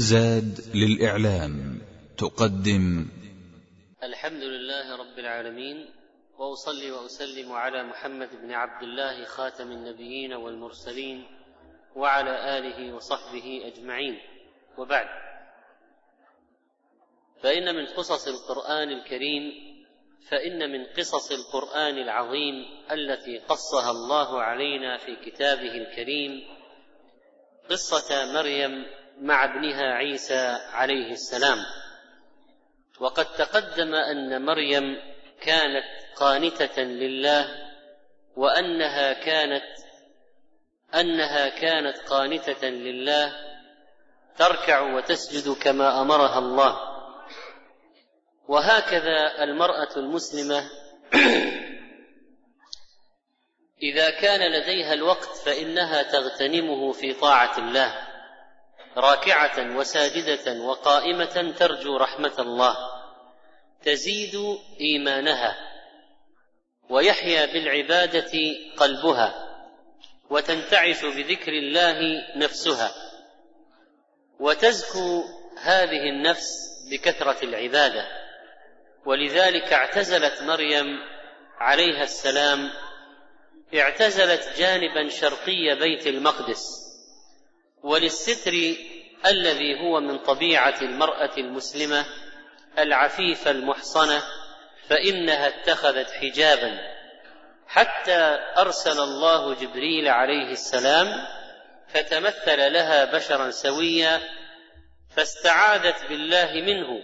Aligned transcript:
زاد 0.00 0.60
للإعلام 0.74 1.82
تقدم. 2.18 3.08
الحمد 4.02 4.42
لله 4.42 4.96
رب 4.96 5.18
العالمين 5.18 5.90
وأصلي 6.38 6.90
وأسلم 6.90 7.52
على 7.52 7.82
محمد 7.82 8.28
بن 8.42 8.52
عبد 8.52 8.82
الله 8.82 9.24
خاتم 9.24 9.72
النبيين 9.72 10.32
والمرسلين 10.32 11.26
وعلى 11.96 12.58
آله 12.58 12.94
وصحبه 12.94 13.62
أجمعين. 13.64 14.18
وبعد 14.78 15.06
فإن 17.42 17.74
من 17.74 17.86
قصص 17.86 18.28
القرآن 18.28 18.88
الكريم 18.88 19.52
فإن 20.30 20.70
من 20.72 20.86
قصص 20.86 21.32
القرآن 21.32 21.98
العظيم 21.98 22.54
التي 22.90 23.38
قصها 23.38 23.90
الله 23.90 24.42
علينا 24.42 24.96
في 24.96 25.16
كتابه 25.16 25.74
الكريم 25.74 26.42
قصة 27.70 28.32
مريم 28.32 28.99
مع 29.20 29.44
ابنها 29.44 29.94
عيسى 29.94 30.58
عليه 30.72 31.12
السلام. 31.12 31.58
وقد 33.00 33.24
تقدم 33.24 33.94
أن 33.94 34.44
مريم 34.44 34.96
كانت 35.40 35.84
قانتة 36.16 36.82
لله 36.82 37.48
وأنها 38.36 39.12
كانت 39.12 39.64
أنها 40.94 41.48
كانت 41.48 41.98
قانتة 41.98 42.68
لله 42.68 43.32
تركع 44.36 44.80
وتسجد 44.80 45.56
كما 45.56 46.00
أمرها 46.00 46.38
الله. 46.38 46.76
وهكذا 48.48 49.42
المرأة 49.42 49.96
المسلمة 49.96 50.70
إذا 53.82 54.10
كان 54.10 54.52
لديها 54.52 54.92
الوقت 54.92 55.36
فإنها 55.44 56.02
تغتنمه 56.02 56.92
في 56.92 57.12
طاعة 57.12 57.58
الله. 57.58 58.09
راكعة 58.96 59.76
وساجدة 59.76 60.62
وقائمة 60.62 61.54
ترجو 61.58 61.96
رحمة 61.96 62.34
الله 62.38 62.76
تزيد 63.84 64.58
إيمانها 64.80 65.56
ويحيا 66.90 67.46
بالعبادة 67.46 68.32
قلبها 68.76 69.50
وتنتعش 70.30 71.04
بذكر 71.04 71.52
الله 71.52 71.98
نفسها 72.36 72.94
وتزكو 74.40 75.24
هذه 75.58 76.08
النفس 76.08 76.70
بكثرة 76.90 77.44
العبادة. 77.44 78.06
ولذلك 79.06 79.72
اعتزلت 79.72 80.42
مريم 80.42 80.86
عليها 81.58 82.02
السلام 82.02 82.70
اعتزلت 83.74 84.58
جانبا 84.58 85.08
شرقي 85.08 85.74
بيت 85.80 86.06
المقدس. 86.06 86.89
وللستر 87.82 88.52
الذي 89.26 89.80
هو 89.80 90.00
من 90.00 90.18
طبيعة 90.18 90.80
المرأة 90.82 91.30
المسلمة 91.38 92.06
العفيفة 92.78 93.50
المحصنة 93.50 94.22
فإنها 94.88 95.48
اتخذت 95.48 96.10
حجابا. 96.10 96.78
حتى 97.66 98.38
أرسل 98.58 99.00
الله 99.00 99.54
جبريل 99.54 100.08
عليه 100.08 100.52
السلام 100.52 101.26
فتمثل 101.88 102.72
لها 102.72 103.04
بشرا 103.04 103.50
سويا 103.50 104.20
فاستعاذت 105.16 106.06
بالله 106.08 106.52
منه 106.52 107.02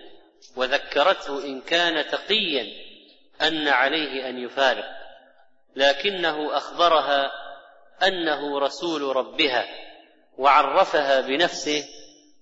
وذكرته 0.56 1.44
إن 1.44 1.60
كان 1.60 2.06
تقيا 2.08 2.66
أن 3.42 3.68
عليه 3.68 4.28
أن 4.28 4.38
يفارق. 4.38 4.84
لكنه 5.76 6.56
أخبرها 6.56 7.30
أنه 8.02 8.58
رسول 8.58 9.16
ربها. 9.16 9.85
وعرفها 10.38 11.20
بنفسه 11.20 11.88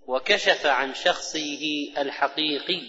وكشف 0.06 0.67
عن 0.67 0.95
شخصه 0.95 1.92
الحقيقي 1.98 2.83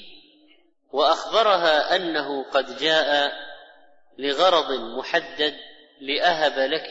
وأخبرها 0.92 1.96
أنه 1.96 2.44
قد 2.44 2.78
جاء 2.78 3.32
لغرض 4.18 4.72
محدد 4.98 5.56
لأهب 6.02 6.60
لك 6.60 6.90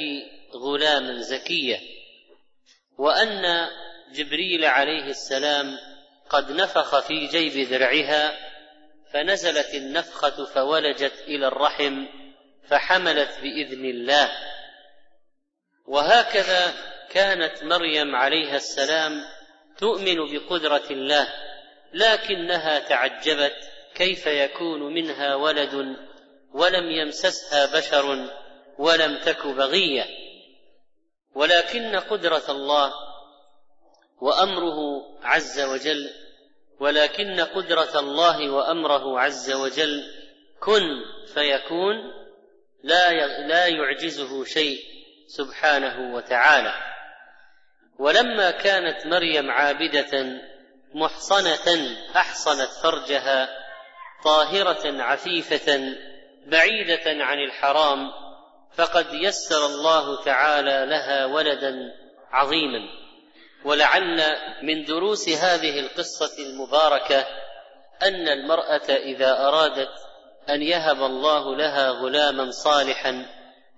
غلاما 0.54 1.20
زكيا 1.20 1.80
وأن 2.98 3.68
جبريل 4.12 4.64
عليه 4.64 5.04
السلام 5.04 5.78
قد 6.30 6.52
نفخ 6.52 7.00
في 7.00 7.26
جيب 7.26 7.68
درعها 7.68 8.32
فنزلت 9.12 9.74
النفخة 9.74 10.44
فولجت 10.44 11.24
إلى 11.26 11.46
الرحم 11.48 12.06
فحملت 12.68 13.38
بإذن 13.42 13.84
الله. 13.84 14.30
وهكذا 15.86 16.74
كانت 17.14 17.64
مريم 17.64 18.16
عليها 18.16 18.56
السلام 18.56 19.24
تؤمن 19.78 20.16
بقدرة 20.32 20.82
الله 20.90 21.28
لكنها 21.92 22.78
تعجبت 22.78 23.56
كيف 23.94 24.26
يكون 24.26 24.94
منها 24.94 25.34
ولد 25.34 25.96
ولم 26.54 26.90
يمسسها 26.90 27.78
بشر 27.78 28.28
ولم 28.78 29.18
تك 29.18 29.46
بغية. 29.46 30.04
ولكن 31.34 31.96
قدرة 31.96 32.42
الله 32.48 32.92
وأمره 34.20 34.78
عز 35.22 35.60
وجل 35.60 36.10
ولكن 36.80 37.40
قدرة 37.40 38.00
الله 38.00 38.50
وأمره 38.50 39.20
عز 39.20 39.52
وجل 39.52 40.04
كن 40.60 40.82
فيكون 41.34 41.96
لا 42.82 43.10
لا 43.46 43.66
يعجزه 43.66 44.44
شيء 44.44 44.78
سبحانه 45.26 46.14
وتعالى. 46.14 46.93
ولما 47.98 48.50
كانت 48.50 49.06
مريم 49.06 49.50
عابدة 49.50 50.40
محصنة 50.94 51.96
أحصنت 52.16 52.70
فرجها 52.82 53.48
طاهرة 54.24 55.02
عفيفة 55.02 55.94
بعيدة 56.46 57.24
عن 57.24 57.38
الحرام 57.38 58.10
فقد 58.76 59.06
يسر 59.12 59.66
الله 59.66 60.24
تعالى 60.24 60.86
لها 60.86 61.24
ولدا 61.26 61.74
عظيما. 62.30 62.80
ولعل 63.64 64.22
من 64.62 64.84
دروس 64.84 65.28
هذه 65.28 65.80
القصة 65.80 66.42
المباركة 66.42 67.26
أن 68.02 68.28
المرأة 68.28 68.90
إذا 68.90 69.48
أرادت 69.48 69.90
أن 70.50 70.62
يهب 70.62 71.02
الله 71.02 71.56
لها 71.56 71.90
غلاما 71.90 72.50
صالحا 72.50 73.26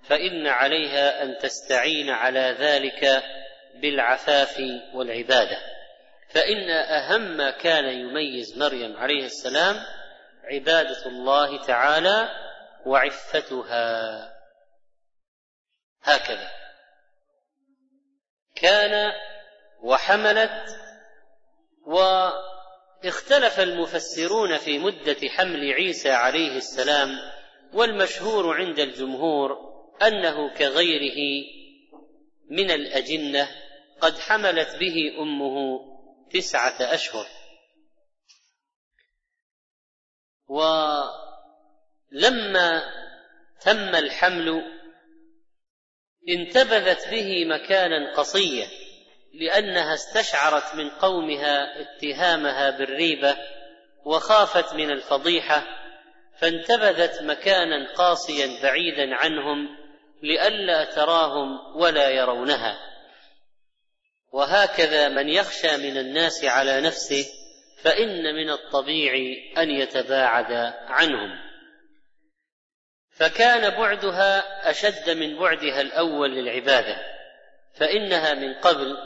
فإن 0.08 0.46
عليها 0.46 1.22
أن 1.22 1.38
تستعين 1.38 2.10
على 2.10 2.56
ذلك 2.58 3.22
بالعفاف 3.80 4.60
والعبادة. 4.94 5.58
فإن 6.28 6.70
أهم 6.70 7.36
ما 7.36 7.50
كان 7.50 7.84
يميز 7.84 8.58
مريم 8.58 8.96
عليه 8.96 9.24
السلام 9.24 9.76
عبادة 10.44 11.06
الله 11.06 11.66
تعالى 11.66 12.28
وعفتها. 12.86 14.32
هكذا. 16.02 16.50
كان 18.54 19.12
وحملت 19.82 20.76
واختلف 21.86 23.60
المفسرون 23.60 24.56
في 24.56 24.78
مدة 24.78 25.28
حمل 25.28 25.72
عيسى 25.72 26.10
عليه 26.10 26.56
السلام 26.56 27.18
والمشهور 27.72 28.56
عند 28.56 28.78
الجمهور 28.78 29.58
أنه 30.02 30.54
كغيره 30.54 31.44
من 32.50 32.70
الأجنة 32.70 33.48
قد 34.00 34.18
حملت 34.18 34.76
به 34.76 34.94
أمه 35.18 35.80
تسعة 36.30 36.94
أشهر. 36.94 37.26
ولما 42.08 42.82
تم 43.60 43.94
الحمل 43.94 44.62
انتبذت 46.28 47.08
به 47.10 47.44
مكانا 47.44 48.14
قصيا 48.16 48.68
لأنها 49.34 49.94
استشعرت 49.94 50.74
من 50.74 50.90
قومها 50.90 51.80
اتهامها 51.80 52.70
بالريبة 52.70 53.36
وخافت 54.04 54.74
من 54.74 54.90
الفضيحة 54.90 55.62
فانتبذت 56.38 57.22
مكانا 57.22 57.92
قاصيا 57.94 58.62
بعيدا 58.62 59.14
عنهم 59.14 59.68
لئلا 60.22 60.84
تراهم 60.84 61.76
ولا 61.76 62.10
يرونها. 62.10 62.95
وهكذا 64.32 65.08
من 65.08 65.28
يخشى 65.28 65.76
من 65.76 65.98
الناس 65.98 66.44
على 66.44 66.80
نفسه 66.80 67.26
فإن 67.82 68.34
من 68.34 68.50
الطبيعي 68.50 69.54
أن 69.58 69.70
يتباعد 69.70 70.52
عنهم. 70.88 71.46
فكان 73.10 73.70
بعدها 73.70 74.70
أشد 74.70 75.10
من 75.10 75.38
بعدها 75.38 75.80
الأول 75.80 76.34
للعبادة 76.34 76.96
فإنها 77.74 78.34
من 78.34 78.54
قبل 78.54 78.96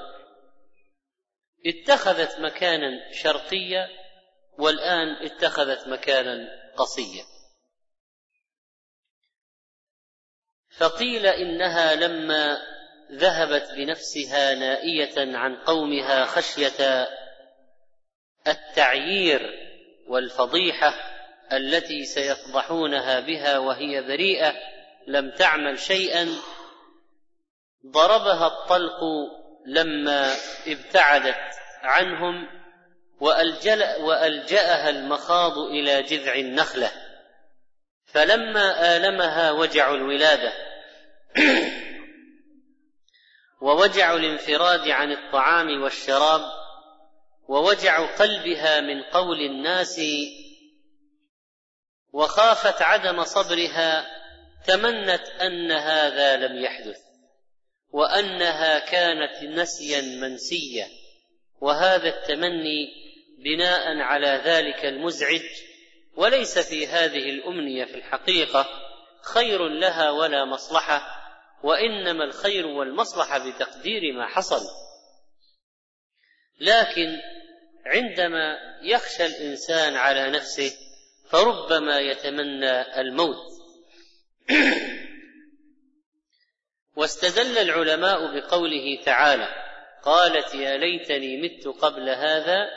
اتخذت 1.67 2.41
مكانا 2.41 3.13
شرقيا 3.13 3.89
والآن 4.59 5.09
اتخذت 5.09 5.89
مكانا 5.89 6.49
قصيا. 6.77 7.25
فقيل 10.77 11.27
إنها 11.27 11.95
لما 11.95 12.59
ذهبت 13.13 13.71
بنفسها 13.77 14.55
نائية 14.55 15.37
عن 15.37 15.57
قومها 15.57 16.25
خشية 16.25 17.09
التعيير 18.47 19.41
والفضيحة 20.09 20.95
التي 21.53 22.05
سيفضحونها 22.05 23.21
بها 23.21 23.59
وهي 23.59 24.03
بريئة 24.03 24.55
لم 25.07 25.31
تعمل 25.31 25.79
شيئا. 25.79 26.29
ضربها 27.87 28.47
الطلق 28.47 29.01
لما 29.67 30.35
ابتعدت 30.67 31.55
عنهم 31.83 32.49
وألجأها 34.01 34.91
المخاض 34.91 35.59
إلى 35.59 36.03
جذع 36.03 36.35
النخلة. 36.35 36.91
فلما 38.07 38.97
آلمها 38.97 39.51
وجع 39.51 39.95
الولادة 39.95 40.53
ووجع 43.61 44.15
الانفراد 44.15 44.89
عن 44.89 45.13
الطعام 45.13 45.83
والشراب 45.83 46.41
ووجع 47.49 48.17
قلبها 48.17 48.81
من 48.81 49.03
قول 49.03 49.41
الناس 49.41 50.01
وخافت 52.13 52.83
عدم 52.83 53.25
صبرها 53.25 54.07
تمنت 54.67 55.29
أن 55.41 55.73
هذا 55.73 56.37
لم 56.37 56.65
يحدث 56.65 56.99
وأنها 57.91 58.79
كانت 58.79 59.43
نسيا 59.43 60.01
منسيا 60.01 60.89
وهذا 61.61 62.09
التمني 62.09 62.89
بناء 63.45 63.99
على 63.99 64.43
ذلك 64.45 64.85
المزعج 64.85 65.43
وليس 66.17 66.59
في 66.59 66.87
هذه 66.87 67.31
الأمنية 67.31 67.85
في 67.85 67.95
الحقيقة 67.95 68.67
خير 69.23 69.69
لها 69.69 70.11
ولا 70.11 70.45
مصلحة. 70.45 71.20
وإنما 71.63 72.25
الخير 72.25 72.67
والمصلحة 72.67 73.51
بتقدير 73.51 74.13
ما 74.13 74.27
حصل. 74.27 74.61
لكن 76.61 77.21
عندما 77.87 78.57
يخشى 78.83 79.27
الإنسان 79.27 79.97
على 79.97 80.31
نفسه 80.31 80.73
فربما 81.31 81.99
يتمنى 81.99 83.01
الموت. 83.01 83.37
واستدل 86.97 87.59
العلماء 87.59 88.41
بقوله 88.41 89.03
تعالى 89.05 89.49
قالت 90.03 90.55
يا 90.55 90.77
ليتني 90.77 91.43
مت 91.43 91.69
قبل 91.69 92.09
هذا 92.09 92.69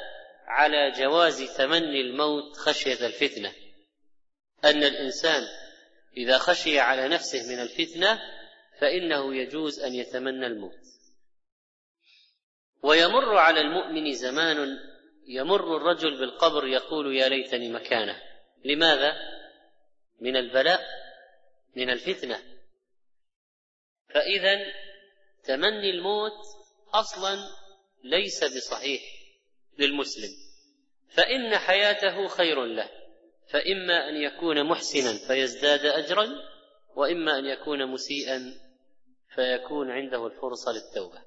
على 0.48 0.92
جواز 0.92 1.58
تمني 1.58 2.02
الموت 2.02 2.58
خشية 2.58 3.06
الفتنة. 3.06 3.54
أن 4.66 4.84
الإنسان 4.84 5.44
إذا 6.18 6.38
خشي 6.38 6.80
على 6.80 7.08
نفسه 7.08 7.54
من 7.54 7.60
الفتنة 7.60 8.20
فإنه 8.80 9.36
يجوز 9.36 9.80
أن 9.80 9.94
يتمنى 9.94 10.48
الموت. 10.48 10.80
ويمر 12.84 13.38
على 13.38 13.62
المؤمن 13.62 14.14
زمان 14.14 14.80
يمر 15.28 15.78
الرجل 15.78 16.20
بالقبر 16.20 16.68
يقول 16.68 17.16
يا 17.16 17.30
ليتني 17.30 17.70
مكانه. 17.70 18.22
لماذا؟ 18.66 19.14
من 20.22 20.38
البلاء 20.38 20.82
من 21.76 21.90
الفتنة. 21.90 22.40
فإذا 24.10 24.74
تمني 25.44 25.90
الموت 25.90 26.40
أصلا 26.94 27.38
ليس 28.04 28.44
بصحيح 28.44 29.02
للمسلم. 29.80 30.30
فإن 31.10 31.58
حياته 31.58 32.28
خير 32.28 32.66
له. 32.66 32.90
فإما 33.48 34.10
أن 34.10 34.16
يكون 34.16 34.64
محسنا 34.64 35.28
فيزداد 35.28 35.86
اجرا 35.86 36.53
وإما 36.96 37.40
أن 37.40 37.46
يكون 37.46 37.86
مسيئا 37.86 38.54
فيكون 39.36 39.92
عنده 39.92 40.28
الفرصة 40.28 40.72
للتوبة. 40.72 41.22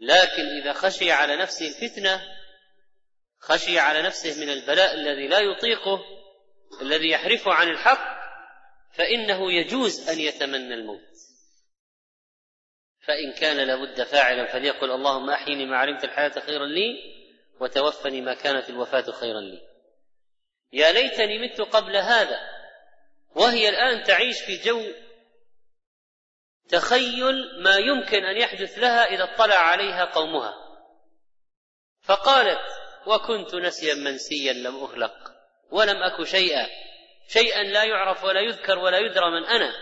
لكن 0.00 0.42
إذا 0.62 0.72
خشي 0.72 1.12
على 1.12 1.36
نفسه 1.36 1.68
الفتنة 1.68 2.22
خشي 3.38 3.78
على 3.78 4.02
نفسه 4.02 4.44
من 4.44 4.52
البلاء 4.52 4.94
الذي 4.94 5.28
لا 5.28 5.38
يطيقه 5.40 6.00
الذي 6.82 7.10
يحرفه 7.10 7.52
عن 7.52 7.68
الحق 7.68 8.18
فإنه 8.92 9.52
يجوز 9.52 10.08
أن 10.08 10.18
يتمنى 10.18 10.74
الموت. 10.74 11.18
فإن 13.06 13.32
كان 13.32 13.56
لابد 13.56 14.02
فاعلا 14.02 14.52
فليقل 14.52 14.90
اللهم 14.90 15.30
أحيني 15.30 15.66
ما 15.66 15.76
علمت 15.76 16.04
الحياة 16.04 16.40
خيرا 16.40 16.66
لي 16.66 16.96
وتوفني 17.60 18.20
ما 18.20 18.34
كانت 18.34 18.70
الوفاة 18.70 19.12
خيرا 19.12 19.40
لي. 19.40 19.60
يا 20.72 20.92
ليتني 20.92 21.38
مت 21.38 21.60
قبل 21.60 21.96
هذا. 21.96 22.57
وهي 23.34 23.68
الآن 23.68 24.02
تعيش 24.02 24.40
في 24.40 24.56
جو 24.56 24.82
تخيل 26.68 27.62
ما 27.62 27.76
يمكن 27.76 28.24
أن 28.24 28.36
يحدث 28.36 28.78
لها 28.78 29.04
إذا 29.04 29.24
اطلع 29.24 29.56
عليها 29.56 30.04
قومها. 30.04 30.54
فقالت 32.02 32.60
وكنت 33.06 33.54
نسيا 33.54 33.94
منسيا 33.94 34.52
لم 34.52 34.84
اخلق 34.84 35.32
ولم 35.70 36.02
اك 36.02 36.24
شيئا 36.24 36.66
شيئا 37.28 37.62
لا 37.62 37.84
يعرف 37.84 38.24
ولا 38.24 38.40
يذكر 38.40 38.78
ولا 38.78 38.98
يدرى 38.98 39.30
من 39.30 39.46
أنا. 39.46 39.72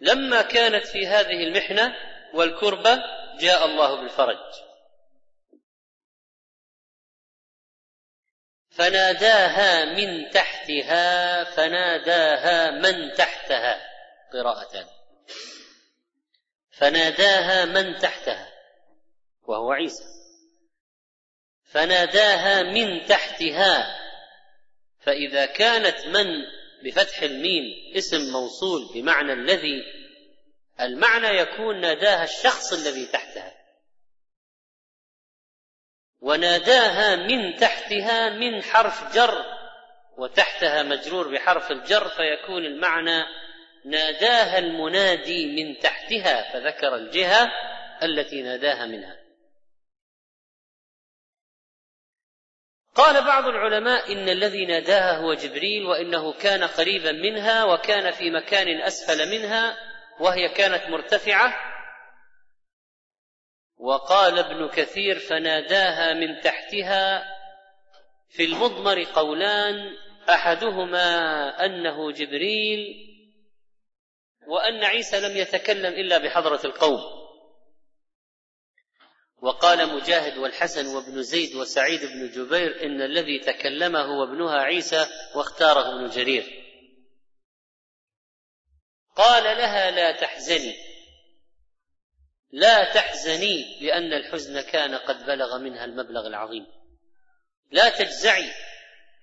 لما 0.00 0.42
كانت 0.42 0.86
في 0.86 1.06
هذه 1.06 1.44
المحنة 1.44 1.94
والكربة 2.34 2.98
جاء 3.40 3.66
الله 3.66 4.00
بالفرج. 4.00 4.69
فناداها 8.80 9.84
من 9.84 10.30
تحتها 10.30 11.44
فناداها 11.44 12.70
من 12.70 13.12
تحتها. 13.12 13.80
قراءتان 14.32 14.86
فناداها 16.70 17.64
من 17.64 17.98
تحتها 17.98 18.48
وهو 19.42 19.72
عيسى. 19.72 20.04
فناداها 21.64 22.62
من 22.62 23.06
تحتها 23.06 23.98
فإذا 25.00 25.46
كانت 25.46 26.06
من 26.06 26.26
بفتح 26.84 27.22
الميم 27.22 27.64
اسم 27.96 28.32
موصول 28.32 28.92
بمعنى 28.94 29.32
الذي 29.32 29.82
المعنى 30.80 31.26
يكون 31.26 31.80
ناداها 31.80 32.24
الشخص 32.24 32.72
الذي 32.72 33.06
تحتها. 33.06 33.59
وناداها 36.20 37.16
من 37.16 37.56
تحتها 37.56 38.28
من 38.28 38.62
حرف 38.62 39.14
جر 39.14 39.44
وتحتها 40.18 40.82
مجرور 40.82 41.32
بحرف 41.32 41.70
الجر 41.70 42.08
فيكون 42.08 42.64
المعنى 42.64 43.24
ناداها 43.84 44.58
المنادي 44.58 45.46
من 45.46 45.78
تحتها 45.78 46.52
فذكر 46.52 46.94
الجهة 46.94 47.48
التي 48.02 48.42
ناداها 48.42 48.86
منها. 48.86 49.16
قال 52.94 53.24
بعض 53.24 53.44
العلماء 53.44 54.12
إن 54.12 54.28
الذي 54.28 54.66
ناداها 54.66 55.16
هو 55.16 55.34
جبريل 55.34 55.86
وإنه 55.86 56.32
كان 56.32 56.64
قريبا 56.64 57.12
منها 57.12 57.64
وكان 57.64 58.10
في 58.10 58.30
مكان 58.30 58.80
أسفل 58.80 59.30
منها 59.30 59.76
وهي 60.20 60.48
كانت 60.48 60.88
مرتفعة 60.88 61.69
وقال 63.80 64.38
ابن 64.38 64.68
كثير 64.68 65.18
فناداها 65.18 66.14
من 66.14 66.40
تحتها 66.40 67.24
في 68.28 68.44
المضمر 68.44 69.04
قولان 69.04 69.96
أحدهما 70.28 71.48
أنه 71.64 72.12
جبريل 72.12 73.06
وأن 74.46 74.84
عيسى 74.84 75.20
لم 75.20 75.36
يتكلم 75.36 75.92
إلا 75.92 76.18
بحضرة 76.18 76.60
القوم. 76.64 77.00
وقال 79.42 79.94
مجاهد 79.94 80.38
والحسن 80.38 80.86
وابن 80.86 81.22
زيد 81.22 81.56
وسعيد 81.56 82.00
بن 82.00 82.30
جبير 82.30 82.84
إن 82.84 83.02
الذي 83.02 83.38
تكلم 83.38 83.96
هو 83.96 84.24
ابنها 84.24 84.58
عيسى 84.58 85.06
واختاره 85.34 85.94
ابن 85.94 86.10
جرير. 86.10 86.44
قال 89.16 89.44
لها 89.44 89.90
لا 89.90 90.12
تحزني. 90.12 90.89
لا 92.52 92.94
تحزني 92.94 93.78
لأن 93.80 94.12
الحزن 94.12 94.60
كان 94.60 94.94
قد 94.94 95.26
بلغ 95.26 95.58
منها 95.58 95.84
المبلغ 95.84 96.26
العظيم. 96.26 96.66
لا 97.70 97.88
تجزعي 97.88 98.50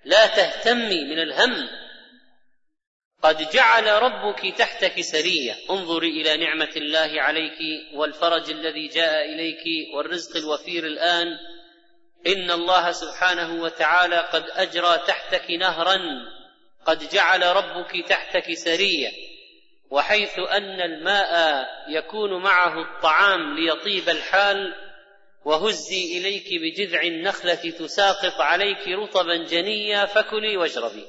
لا 0.05 0.27
تهتمي 0.27 1.03
من 1.03 1.19
الهم. 1.19 1.69
قد 3.22 3.50
جعل 3.50 3.88
ربك 3.88 4.57
تحتك 4.57 5.01
سرية. 5.01 5.55
انظري 5.69 6.22
إلى 6.22 6.38
نعمة 6.38 6.72
الله 6.75 7.22
عليك 7.22 7.60
والفرج 7.93 8.50
الذي 8.50 8.88
جاء 8.88 9.25
إليك 9.25 9.96
والرزق 9.96 10.38
الوفير 10.38 10.86
الآن. 10.86 11.27
إن 12.27 12.51
الله 12.51 12.91
سبحانه 12.91 13.62
وتعالى 13.62 14.19
قد 14.19 14.43
أجرى 14.50 14.98
تحتك 15.07 15.51
نهرا. 15.51 15.98
قد 16.86 17.10
جعل 17.10 17.43
ربك 17.43 18.07
تحتك 18.10 18.53
سرية. 18.53 19.26
وحيث 19.89 20.39
أن 20.39 20.82
الماء 20.82 21.65
يكون 21.89 22.44
معه 22.44 22.82
الطعام 22.82 23.56
ليطيب 23.56 24.10
الحال 24.10 24.75
وهزي 25.46 26.17
إليك 26.17 26.48
بجذع 26.62 27.01
النخلة 27.01 27.56
تساقط 27.56 28.41
عليك 28.41 28.88
رطبا 28.88 29.36
جنيا 29.36 30.06
فكلي 30.06 30.58
واشربي. 30.58 31.06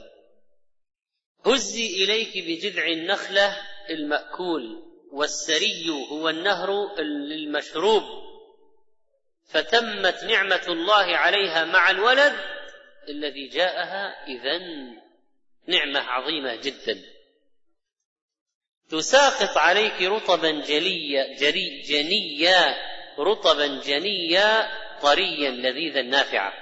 هزي 1.47 2.05
إليك 2.05 2.33
بجذع 2.47 2.87
النخلة 2.87 3.57
المأكول 3.91 4.83
والسري 5.13 5.89
هو 6.11 6.29
النهر 6.29 6.71
المشروب 6.99 8.03
فتمت 9.45 10.25
نعمة 10.25 10.67
الله 10.69 11.17
عليها 11.17 11.65
مع 11.65 11.91
الولد 11.91 12.33
الذي 13.09 13.49
جاءها 13.49 14.27
إذا 14.27 14.59
نعمة 15.67 16.01
عظيمة 16.01 16.57
جدا. 16.57 17.18
تساقط 18.91 19.59
عليك 19.59 20.03
رطبا 20.03 20.51
جليا 20.51 21.37
جري 21.37 21.81
جنيا 21.81 22.77
رطبا 23.19 23.67
جنيا 23.67 24.69
طريا 25.03 25.51
لذيذا 25.51 26.03
نافعا. 26.03 26.53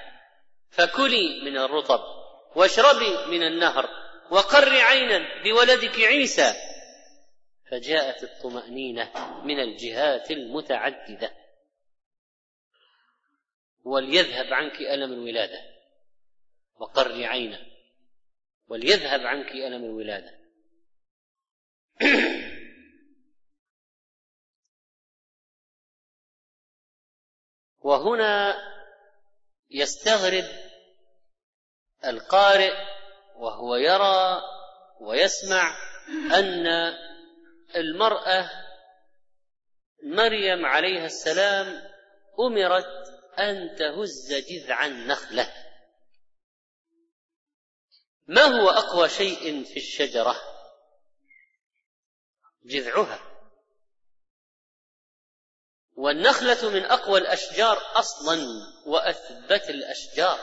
فكلي 0.69 1.41
من 1.41 1.57
الرطب 1.57 2.01
واشربي 2.55 3.37
من 3.37 3.43
النهر 3.43 3.89
وقر 4.31 4.69
عينا 4.69 5.43
بولدك 5.43 5.99
عيسى. 5.99 6.53
فجاءت 7.71 8.23
الطمأنينة 8.23 9.11
من 9.43 9.59
الجهات 9.59 10.31
المتعددة. 10.31 11.33
وليذهب 13.83 14.53
عنك 14.53 14.81
ألم 14.81 15.13
الولادة. 15.13 15.61
وقر 16.79 17.23
عينا. 17.23 17.59
وليذهب 18.67 19.21
عنك 19.21 19.51
ألم 19.51 19.83
الولادة. 19.83 20.36
وهنا 27.79 28.55
يستغرب 29.69 30.45
القارئ 32.05 32.73
وهو 33.35 33.75
يرى 33.75 34.41
ويسمع 35.01 35.77
أن 36.33 36.67
المرأة 37.75 38.49
مريم 40.03 40.65
عليها 40.65 41.05
السلام 41.05 41.81
أمرت 42.39 43.07
أن 43.39 43.75
تهز 43.75 44.33
جذع 44.33 44.85
النخلة. 44.85 45.53
ما 48.27 48.41
هو 48.41 48.69
أقوى 48.69 49.09
شيء 49.09 49.63
في 49.63 49.77
الشجرة؟ 49.77 50.56
جذعها. 52.67 53.19
والنخلة 55.95 56.69
من 56.69 56.85
أقوى 56.85 57.19
الأشجار 57.19 57.77
أصلا 57.95 58.37
وأثبت 58.85 59.69
الأشجار. 59.69 60.39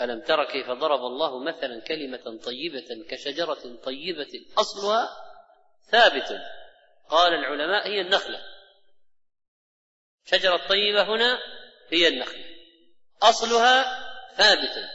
ألم 0.00 0.20
تر 0.20 0.44
كيف 0.44 0.66
ضرب 0.66 1.00
الله 1.00 1.38
مثلا 1.44 1.80
كلمة 1.80 2.40
طيبة 2.44 3.06
كشجرة 3.10 3.76
طيبة 3.84 4.46
أصلها 4.58 5.08
ثابت. 5.90 6.40
قال 7.08 7.34
العلماء 7.34 7.88
هي 7.88 8.00
النخلة. 8.00 8.42
شجرة 10.24 10.68
طيبة 10.68 11.02
هنا 11.02 11.38
هي 11.92 12.08
النخلة. 12.08 12.44
أصلها 13.22 13.84
ثابت. 14.36 14.90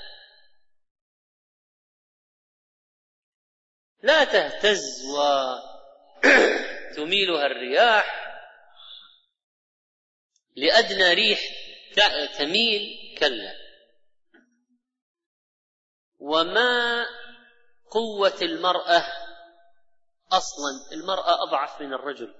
لا 4.03 4.23
تهتز 4.23 5.05
وتميلها 6.99 7.45
الرياح 7.45 8.25
لأدنى 10.55 11.13
ريح 11.13 11.39
تميل 12.37 13.15
كلا. 13.19 13.55
وما 16.19 17.05
قوة 17.91 18.37
المرأة 18.41 19.05
أصلا؟ 20.31 20.91
المرأة 20.91 21.43
أضعف 21.43 21.81
من 21.81 21.93
الرجل. 21.93 22.35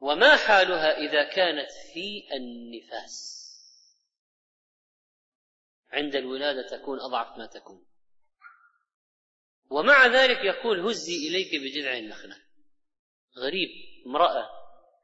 وما 0.00 0.36
حالها 0.36 0.98
إذا 0.98 1.24
كانت 1.24 1.70
في 1.92 2.28
النفاس؟ 2.32 3.35
عند 5.92 6.16
الولادة 6.16 6.68
تكون 6.68 7.00
أضعف 7.00 7.38
ما 7.38 7.46
تكون. 7.46 7.84
ومع 9.70 10.06
ذلك 10.06 10.38
يقول 10.44 10.80
هزي 10.80 11.28
إليك 11.28 11.50
بجذع 11.62 11.98
النخلة. 11.98 12.36
غريب 13.38 13.68
امرأة 14.06 14.48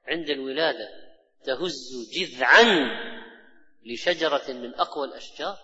عند 0.06 0.30
الولادة 0.30 0.88
تهز 1.44 2.10
جذعا 2.12 2.62
لشجرة 3.86 4.52
من 4.52 4.74
أقوى 4.74 5.08
الأشجار؟ 5.08 5.58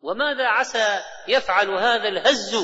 وماذا 0.00 0.46
عسى 0.46 1.02
يفعل 1.28 1.70
هذا 1.70 2.08
الهز؟ 2.08 2.56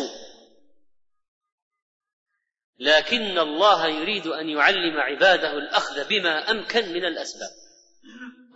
لكن 2.78 3.38
الله 3.38 3.87
يريد 3.87 4.26
أن 4.26 4.49
يعلم 4.49 4.97
عباده 4.97 5.52
الأخذ 5.52 6.09
بما 6.09 6.50
أمكن 6.50 6.92
من 6.92 7.04
الأسباب. 7.04 7.50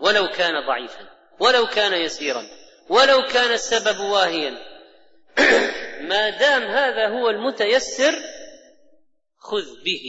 ولو 0.01 0.29
كان 0.29 0.67
ضعيفا 0.67 1.11
ولو 1.41 1.67
كان 1.67 2.03
يسيرا. 2.03 2.58
ولو 2.89 3.23
كان 3.23 3.53
السبب 3.53 4.01
واهيا. 4.01 4.51
ما 6.11 6.31
دام 6.31 6.63
هذا 6.63 7.09
هو 7.09 7.31
المتيسر 7.31 8.13
خذ 9.39 9.83
به. 9.85 10.05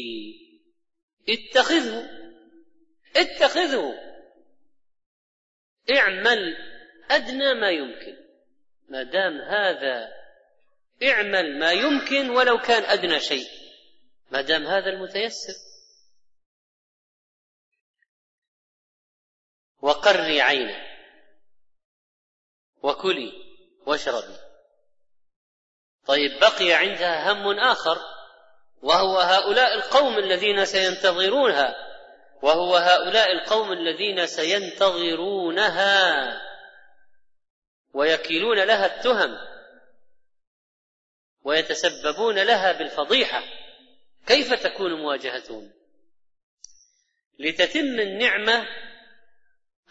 اتخذه. 1.30 2.10
اتخذه. 3.16 3.94
اعمل 5.92 6.58
أدنى 7.12 7.54
ما 7.54 7.70
يمكن. 7.70 8.18
ما 8.90 9.04
دام 9.04 9.42
هذا 9.42 10.10
اعمل 11.04 11.60
ما 11.60 11.72
يمكن 11.72 12.30
ولو 12.30 12.58
كان 12.58 12.84
أدنى 12.84 13.20
شيء. 13.20 13.48
ما 14.32 14.42
دام 14.42 14.68
هذا 14.68 14.90
المتيسر. 14.90 15.54
وقري 19.82 20.42
عينه. 20.42 20.89
وكلي 22.84 23.32
واشربي. 23.86 24.38
طيب 26.06 26.40
بقي 26.40 26.74
عندها 26.74 27.32
هم 27.32 27.60
آخر 27.60 27.98
وهو 28.82 29.18
هؤلاء 29.20 29.74
القوم 29.74 30.18
الذين 30.18 30.66
سينتظرونها 30.66 31.76
وهو 32.42 32.76
هؤلاء 32.76 33.32
القوم 33.32 33.72
الذين 33.72 34.28
سينتظرونها 34.28 35.82
ويكيلون 37.94 38.64
لها 38.64 38.86
التهم 38.86 39.38
ويتسببون 41.44 42.40
لها 42.40 42.72
بالفضيحة. 42.72 43.44
كيف 44.28 44.54
تكون 44.54 44.94
مواجهتهم؟ 44.94 45.72
لتتم 47.40 48.00
النعمة 48.00 48.68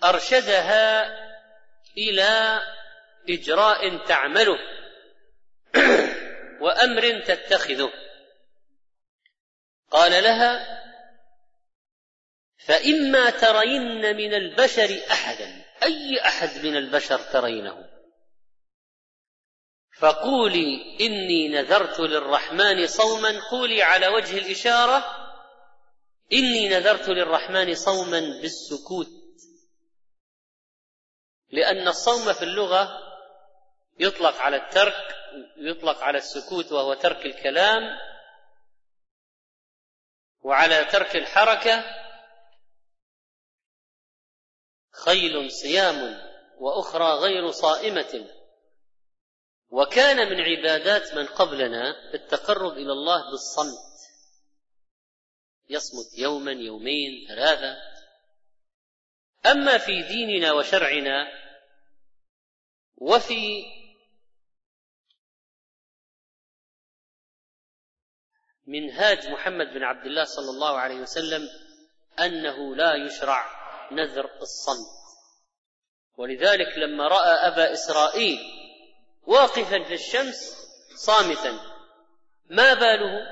أرشدها 0.05 1.07
إلى 1.97 2.61
اجراء 3.29 4.07
تعمله 4.07 4.59
وأمر 6.63 7.21
تتخذه. 7.21 7.93
قال 9.91 10.25
لها 10.25 10.79
فإما 12.67 13.31
ترين 13.31 14.17
من 14.17 14.35
البشر 14.35 15.01
أحدا 15.11 15.65
أي 15.83 16.21
أحد 16.21 16.67
من 16.67 16.77
البشر 16.77 17.19
ترينه. 17.19 17.89
فقولي 19.99 20.97
إني 21.01 21.49
نذرت 21.49 22.01
للرحمن 22.01 22.87
صوما 22.87 23.41
قولي 23.51 23.83
على 23.83 24.09
وجه 24.09 24.39
الإشارة 24.39 25.05
إني 26.33 26.69
نذرت 26.69 27.09
للرحمن 27.09 27.75
صوما 27.75 28.21
بالسكوت. 28.21 29.09
لأن 31.51 31.89
الصوم 31.89 32.33
في 32.33 32.43
اللغة 32.43 33.08
يطلق 33.99 34.37
على 34.37 34.57
الترك 34.57 35.17
يطلق 35.57 36.03
على 36.03 36.19
السكوت 36.19 36.73
وهو 36.73 36.95
ترك 36.95 37.27
الكلام 37.27 37.83
وعلى 40.41 40.85
ترك 40.85 41.17
الحركة 41.17 41.85
خيل 45.05 45.51
صيام 45.51 46.29
وأخرى 46.59 47.13
غير 47.13 47.51
صائمة. 47.51 48.29
وكان 49.71 50.17
من 50.17 50.41
عبادات 50.41 51.15
من 51.15 51.27
قبلنا 51.27 52.15
التقرب 52.15 52.73
إلى 52.73 52.93
الله 52.93 53.31
بالصمت. 53.31 53.89
يصمت 55.69 56.19
يوما 56.19 56.53
يومين 56.53 57.29
ثلاثة. 57.29 57.77
أما 59.47 59.79
في 59.79 60.03
ديننا 60.03 60.53
وشرعنا 60.53 61.27
وفي 62.97 63.65
منهاج 68.69 69.29
محمد 69.29 69.67
بن 69.67 69.83
عبد 69.83 70.07
الله 70.07 70.25
صلى 70.25 70.51
الله 70.51 70.79
عليه 70.79 71.01
وسلم 71.01 71.49
أنه 72.21 72.77
لا 72.77 72.95
يشرع 72.95 73.47
نذر 73.93 74.31
الصمت. 74.41 74.99
ولذلك 76.17 76.79
لما 76.79 77.09
رأى 77.09 77.31
أبا 77.31 77.73
إسرائيل 77.73 78.39
واقفا 79.27 79.85
في 79.85 79.95
الشمس 79.95 80.57
صامتا 80.97 81.61
ما 82.51 82.75
باله؟ 82.75 83.27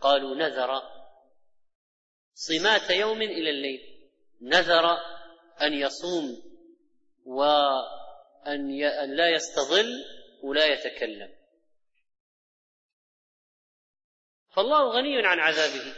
قالوا 0.00 0.34
نذر 0.34 0.82
صمات 2.34 2.90
يوم 2.90 3.22
إلى 3.22 3.50
الليل. 3.50 4.10
نذر 4.42 4.84
أن 5.62 5.72
يصوم 5.72 6.42
وأن 7.24 8.78
لا 9.16 9.28
يستظل 9.28 10.04
ولا 10.42 10.66
يتكلم. 10.66 11.43
فالله 14.56 14.88
غني 14.88 15.26
عن 15.26 15.38
عذابه. 15.38 15.94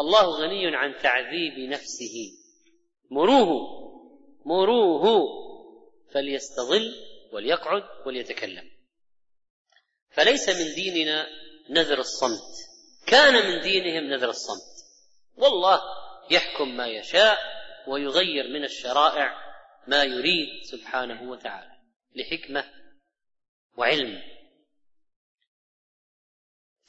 الله 0.00 0.26
غني 0.40 0.76
عن 0.76 0.94
تعذيب 1.02 1.70
نفسه. 1.70 2.32
مروه 3.10 3.82
مروه. 4.44 5.42
فليستظل 6.14 6.94
وليقعد 7.32 7.82
وليتكلم. 8.06 8.70
فليس 10.10 10.48
من 10.48 10.74
ديننا 10.74 11.26
نذر 11.70 11.98
الصمت. 11.98 12.52
كان 13.06 13.34
من 13.34 13.60
دينهم 13.60 14.04
نذر 14.04 14.30
الصمت. 14.30 14.72
والله 15.36 15.80
يحكم 16.30 16.76
ما 16.76 16.86
يشاء 16.86 17.38
ويغير 17.88 18.48
من 18.48 18.64
الشرائع 18.64 19.36
ما 19.86 20.04
يريد 20.04 20.48
سبحانه 20.64 21.30
وتعالى. 21.30 21.72
لحكمة 22.14 22.64
وعلم. 23.76 24.31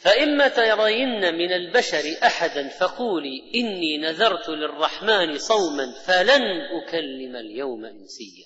فإما 0.04 0.48
ترين 0.48 1.36
من 1.36 1.54
البشر 1.54 2.16
أحدا 2.24 2.70
فقولي 2.70 3.52
إني 3.56 3.98
نذرت 3.98 4.50
للرحمن 4.50 5.38
صوما 5.38 5.94
فلن 6.06 6.42
أكلم 6.82 7.36
اليوم 7.36 7.86
إنسيا. 7.86 8.46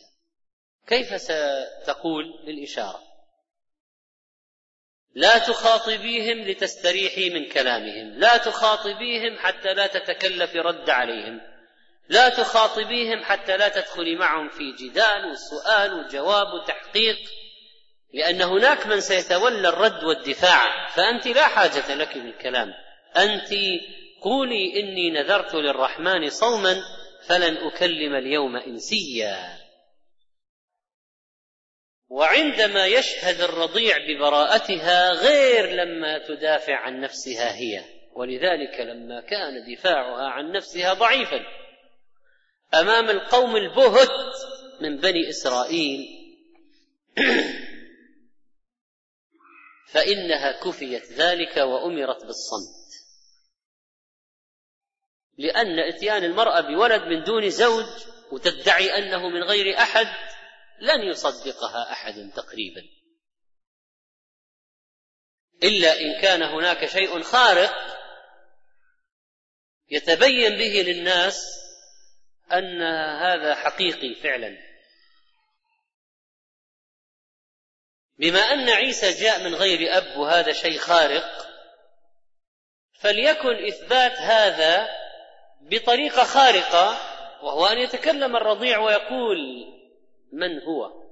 كيف 0.87 1.21
ستقول 1.21 2.25
للإشارة؟ 2.47 3.07
لا 5.15 5.37
تخاطبيهم 5.37 6.37
لتستريحي 6.37 7.29
من 7.29 7.49
كلامهم 7.49 8.19
لا 8.19 8.37
تخاطبيهم 8.37 9.37
حتى 9.37 9.73
لا 9.73 9.87
تتكلف 9.87 10.55
رد 10.55 10.89
عليهم 10.89 11.41
لا 12.09 12.29
تخاطبيهم 12.29 13.23
حتى 13.23 13.57
لا 13.57 13.69
تدخلي 13.69 14.15
معهم 14.15 14.49
في 14.49 14.71
جدال 14.71 15.31
وسؤال 15.31 15.93
وجواب 15.93 16.47
وتحقيق 16.53 17.17
لأن 18.13 18.41
هناك 18.41 18.87
من 18.87 18.99
سيتولى 18.99 19.69
الرد 19.69 20.03
والدفاع 20.03 20.87
فأنت 20.87 21.27
لا 21.27 21.47
حاجة 21.47 21.95
لك 21.95 22.17
بالكلام 22.17 22.73
أنت 23.17 23.49
قولي 24.21 24.79
إني 24.79 25.11
نذرت 25.11 25.55
للرحمن 25.55 26.29
صوما 26.29 26.83
فلن 27.27 27.57
أكلم 27.57 28.15
اليوم 28.15 28.55
إنسيا. 28.55 29.57
وعندما 32.09 32.85
يشهد 32.85 33.41
الرضيع 33.41 33.97
ببراءتها 33.97 35.11
غير 35.11 35.69
لما 35.71 36.17
تدافع 36.17 36.75
عن 36.75 37.01
نفسها 37.01 37.55
هي. 37.55 37.83
ولذلك 38.15 38.79
لما 38.79 39.21
كان 39.21 39.73
دفاعها 39.73 40.29
عن 40.29 40.51
نفسها 40.51 40.93
ضعيفا. 40.93 41.39
أمام 42.73 43.09
القوم 43.09 43.55
البهت 43.55 44.35
من 44.81 44.97
بني 44.97 45.29
إسرائيل 45.29 46.07
فإنها 49.87 50.51
كفيت 50.51 51.11
ذلك 51.11 51.57
وأمرت 51.57 52.25
بالصمت. 52.25 52.87
لأن 55.37 55.79
إتيان 55.79 56.23
المرأة 56.23 56.61
بولد 56.61 57.01
من 57.01 57.23
دون 57.23 57.49
زوج 57.49 57.85
وتدعي 58.31 58.97
أنه 58.97 59.29
من 59.29 59.43
غير 59.43 59.77
أحد 59.77 60.07
لن 60.81 61.01
يصدقها 61.01 61.91
أحد 61.91 62.31
تقريبا. 62.35 62.81
إلا 65.63 66.01
إن 66.01 66.21
كان 66.21 66.43
هناك 66.43 66.85
شيء 66.85 67.21
خارق 67.21 67.73
يتبين 69.89 70.57
به 70.57 70.91
للناس 70.91 71.41
أن 72.51 72.81
هذا 73.21 73.55
حقيقي 73.55 74.15
فعلا. 74.15 74.66
بما 78.17 78.39
أن 78.39 78.69
عيسى 78.69 79.11
جاء 79.23 79.43
من 79.43 79.55
غير 79.55 79.97
أب 79.97 80.17
وهذا 80.17 80.51
شيء 80.51 80.77
خارق 80.77 81.47
فليكن 82.99 83.65
إثبات 83.67 84.11
هذا 84.11 84.87
بطريقة 85.61 86.23
خارقة 86.23 86.97
وهو 87.43 87.65
أن 87.65 87.77
يتكلم 87.77 88.35
الرضيع 88.35 88.79
ويقول 88.79 89.37
من 90.33 90.59
هو؟ 90.61 91.07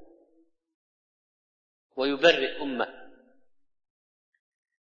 ويبرئ 1.96 2.62
أمة. 2.62 2.88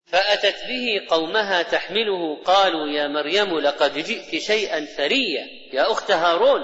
فأتت 0.06 0.66
به 0.68 1.08
قومها 1.10 1.62
تحمله 1.62 2.44
قالوا 2.44 2.88
يا 2.88 3.08
مريم 3.08 3.60
لقد 3.60 3.98
جئت 3.98 4.42
شيئا 4.42 4.86
فريا 4.86 5.48
يا 5.74 5.92
أخت 5.92 6.12
هارون 6.12 6.62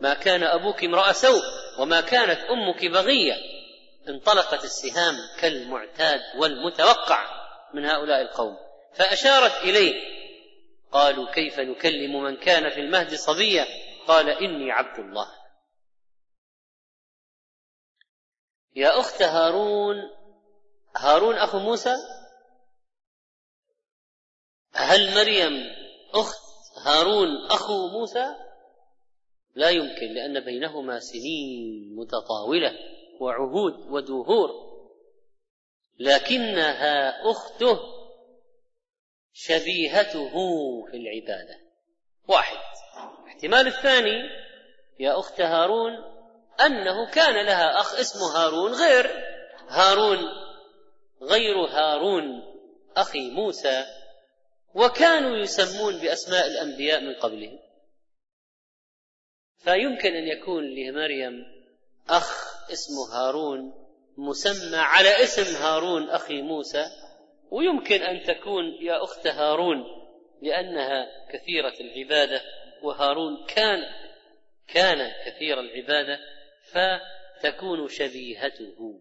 ما 0.00 0.14
كان 0.14 0.42
أبوك 0.42 0.84
امرأ 0.84 1.12
سوء 1.12 1.42
وما 1.78 2.00
كانت 2.00 2.40
أمك 2.40 2.84
بغية. 2.84 3.49
انطلقت 4.10 4.64
السهام 4.64 5.14
كالمعتاد 5.40 6.20
والمتوقع 6.38 7.40
من 7.74 7.84
هؤلاء 7.84 8.20
القوم 8.22 8.56
فأشارت 8.94 9.62
إليه 9.64 10.20
قالوا 10.92 11.32
كيف 11.32 11.58
نكلم 11.58 12.22
من 12.22 12.36
كان 12.36 12.70
في 12.70 12.80
المهد 12.80 13.14
صبيا؟ 13.14 13.66
قال 14.06 14.28
إني 14.28 14.72
عبد 14.72 14.98
الله. 14.98 15.26
يا 18.76 19.00
أخت 19.00 19.22
هارون 19.22 19.96
هارون 20.96 21.34
أخو 21.34 21.58
موسى؟ 21.58 21.94
هل 24.72 25.14
مريم 25.14 25.52
أخت 26.14 26.40
هارون 26.86 27.28
أخو 27.50 27.88
موسى؟ 27.88 28.36
لا 29.54 29.70
يمكن 29.70 30.14
لأن 30.14 30.44
بينهما 30.44 31.00
سنين 31.00 31.96
متطاولة. 31.96 32.72
وعهود 33.20 33.74
ودهور 33.90 34.70
لكنها 35.98 37.22
أخته 37.30 37.80
شبيهته 39.32 40.32
في 40.90 40.96
العبادة. 40.96 41.60
واحد. 42.28 42.56
الاحتمال 43.22 43.66
الثاني 43.66 44.22
يا 44.98 45.18
أخت 45.18 45.40
هارون 45.40 45.92
أنه 46.66 47.10
كان 47.10 47.46
لها 47.46 47.80
أخ 47.80 47.94
اسمه 47.94 48.26
هارون 48.36 48.72
غير. 48.72 49.10
هارون 49.68 50.18
غير 51.22 51.56
هارون 51.56 52.24
أخي 52.96 53.30
موسى 53.30 53.84
وكانوا 54.74 55.36
يسمون 55.36 55.98
بأسماء 55.98 56.46
الأنبياء 56.46 57.00
من 57.00 57.14
قبلهم. 57.14 57.58
فيمكن 59.56 60.14
أن 60.14 60.28
يكون 60.28 60.64
لمريم 60.64 61.32
أخ 62.08 62.49
اسمه 62.72 63.14
هارون 63.14 63.72
مسمى 64.18 64.76
على 64.76 65.22
اسم 65.22 65.56
هارون 65.56 66.10
أخي 66.10 66.42
موسى 66.42 66.84
ويمكن 67.50 68.02
أن 68.02 68.22
تكون 68.22 68.64
يا 68.80 69.04
أخت 69.04 69.26
هارون 69.26 69.84
لأنها 70.42 71.06
كثيرة 71.32 71.74
العبادة 71.80 72.40
وهارون 72.82 73.46
كان 73.48 73.78
كان 74.68 75.12
كثير 75.26 75.60
العبادة 75.60 76.18
فتكون 76.72 77.88
شبيهته. 77.88 79.00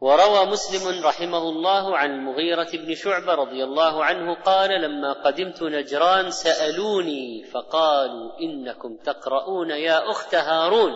وروى 0.00 0.46
مسلم 0.46 1.06
رحمه 1.06 1.48
الله 1.48 1.96
عن 1.96 2.10
المغيرة 2.10 2.70
بن 2.72 2.94
شعبة 2.94 3.34
رضي 3.34 3.64
الله 3.64 4.04
عنه 4.04 4.34
قال 4.34 4.70
لما 4.70 5.12
قدمت 5.12 5.62
نجران 5.62 6.30
سألوني 6.30 7.44
فقالوا 7.44 8.40
إنكم 8.40 8.96
تقرؤون 8.96 9.70
يا 9.70 10.10
أخت 10.10 10.34
هارون 10.34 10.92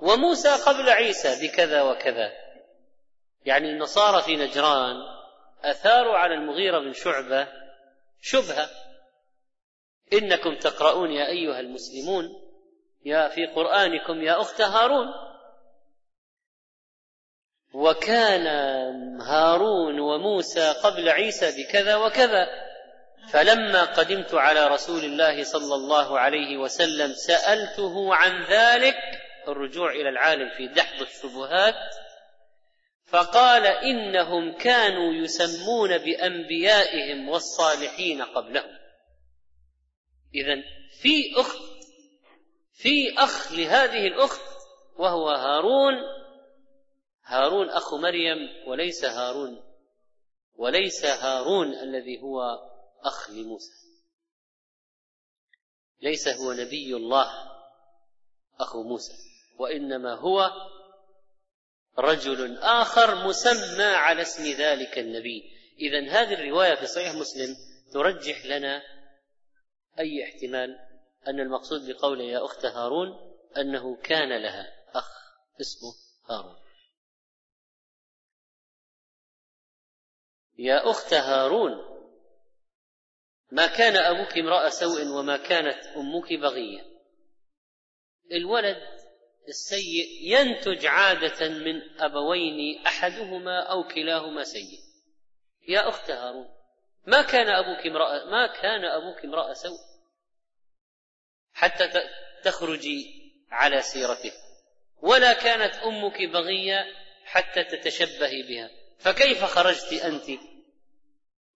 وموسى 0.00 0.56
قبل 0.66 0.90
عيسى 0.90 1.46
بكذا 1.46 1.82
وكذا. 1.82 2.32
يعني 3.44 3.70
النصارى 3.70 4.22
في 4.22 4.36
نجران 4.36 4.96
أثاروا 5.64 6.16
على 6.16 6.34
المغيرة 6.34 6.78
بن 6.78 6.92
شعبة 6.92 7.48
شبهة. 8.20 8.68
إنكم 10.12 10.58
تقرؤون 10.58 11.10
يا 11.12 11.26
أيها 11.26 11.60
المسلمون 11.60 12.24
يا 13.04 13.28
في 13.28 13.46
قرآنكم 13.46 14.22
يا 14.22 14.40
أخت 14.40 14.60
هارون. 14.60 15.06
وكان 17.74 18.46
هارون 19.20 20.00
وموسى 20.00 20.72
قبل 20.72 21.08
عيسى 21.08 21.62
بكذا 21.62 21.96
وكذا. 21.96 22.46
فلما 23.28 23.84
قدمت 23.84 24.34
على 24.34 24.68
رسول 24.68 25.04
الله 25.04 25.44
صلى 25.44 25.74
الله 25.74 26.18
عليه 26.18 26.56
وسلم 26.56 27.12
سألته 27.12 28.14
عن 28.14 28.44
ذلك 28.44 29.25
الرجوع 29.48 29.90
إلى 29.90 30.08
العالم 30.08 30.48
في 30.56 30.66
دحض 30.66 31.02
الشبهات 31.02 31.74
فقال 33.06 33.66
إنهم 33.66 34.52
كانوا 34.52 35.12
يسمون 35.12 35.98
بأنبيائهم 35.98 37.28
والصالحين 37.28 38.22
قبلهم. 38.22 38.78
إذا 40.34 40.62
في 41.00 41.40
أخت 41.40 41.58
في 42.72 43.14
أخ 43.18 43.52
لهذه 43.52 44.06
الأخت 44.06 44.40
وهو 44.96 45.28
هارون 45.28 45.94
هارون 47.24 47.70
أخو 47.70 47.98
مريم 47.98 48.38
وليس 48.66 49.04
هارون 49.04 49.62
وليس 50.54 51.04
هارون 51.04 51.74
الذي 51.74 52.22
هو 52.22 52.42
أخ 53.02 53.30
لموسى. 53.30 53.72
ليس 56.02 56.28
هو 56.28 56.52
نبي 56.52 56.96
الله 56.96 57.30
أخو 58.60 58.82
موسى. 58.82 59.35
وإنما 59.58 60.14
هو 60.14 60.50
رجل 61.98 62.58
آخر 62.58 63.28
مسمى 63.28 63.84
على 63.84 64.22
اسم 64.22 64.44
ذلك 64.44 64.98
النبي. 64.98 65.52
اذا 65.78 66.10
هذه 66.10 66.34
الرواية 66.34 66.74
في 66.74 66.86
صحيح 66.86 67.14
مسلم 67.14 67.56
ترجح 67.92 68.46
لنا 68.46 68.82
أي 69.98 70.24
احتمال؟ 70.24 70.78
أن 71.28 71.40
المقصود 71.40 71.90
بقوله 71.90 72.24
يا 72.24 72.44
أخت 72.44 72.64
هارون 72.64 73.36
أنه 73.56 73.96
كان 73.96 74.42
لها 74.42 74.72
أخ 74.94 75.10
اسمه 75.60 75.94
هارون. 76.30 76.56
يا 80.58 80.90
أخت 80.90 81.14
هارون 81.14 81.96
ما 83.50 83.66
كان 83.66 83.96
أبوك 83.96 84.38
امرأ 84.38 84.68
سوء 84.68 85.06
وما 85.06 85.36
كانت 85.36 85.86
أمك 85.96 86.32
بغية. 86.32 86.96
الولد 88.32 88.95
السيء 89.48 90.06
ينتج 90.20 90.86
عادة 90.86 91.48
من 91.48 92.00
أبوين 92.00 92.86
أحدهما 92.86 93.60
أو 93.60 93.84
كلاهما 93.84 94.44
سيء. 94.44 94.80
يا 95.68 95.88
أخت 95.88 96.10
هارون 96.10 96.48
ما 97.06 97.22
كان 97.22 97.48
أبوك 97.48 97.86
امرأ 97.86 98.24
ما 98.24 98.46
كان 98.46 98.84
أبوك 98.84 99.24
امرأ 99.24 99.52
سوء؟ 99.52 99.78
حتى 101.52 101.88
تخرجي 102.42 103.32
على 103.50 103.82
سيرته. 103.82 104.32
ولا 105.02 105.32
كانت 105.32 105.74
أمك 105.74 106.22
بغية 106.22 106.84
حتى 107.24 107.64
تتشبهي 107.64 108.42
بها. 108.42 108.70
فكيف 108.98 109.44
خرجت 109.44 109.92
أنت؟ 109.92 110.40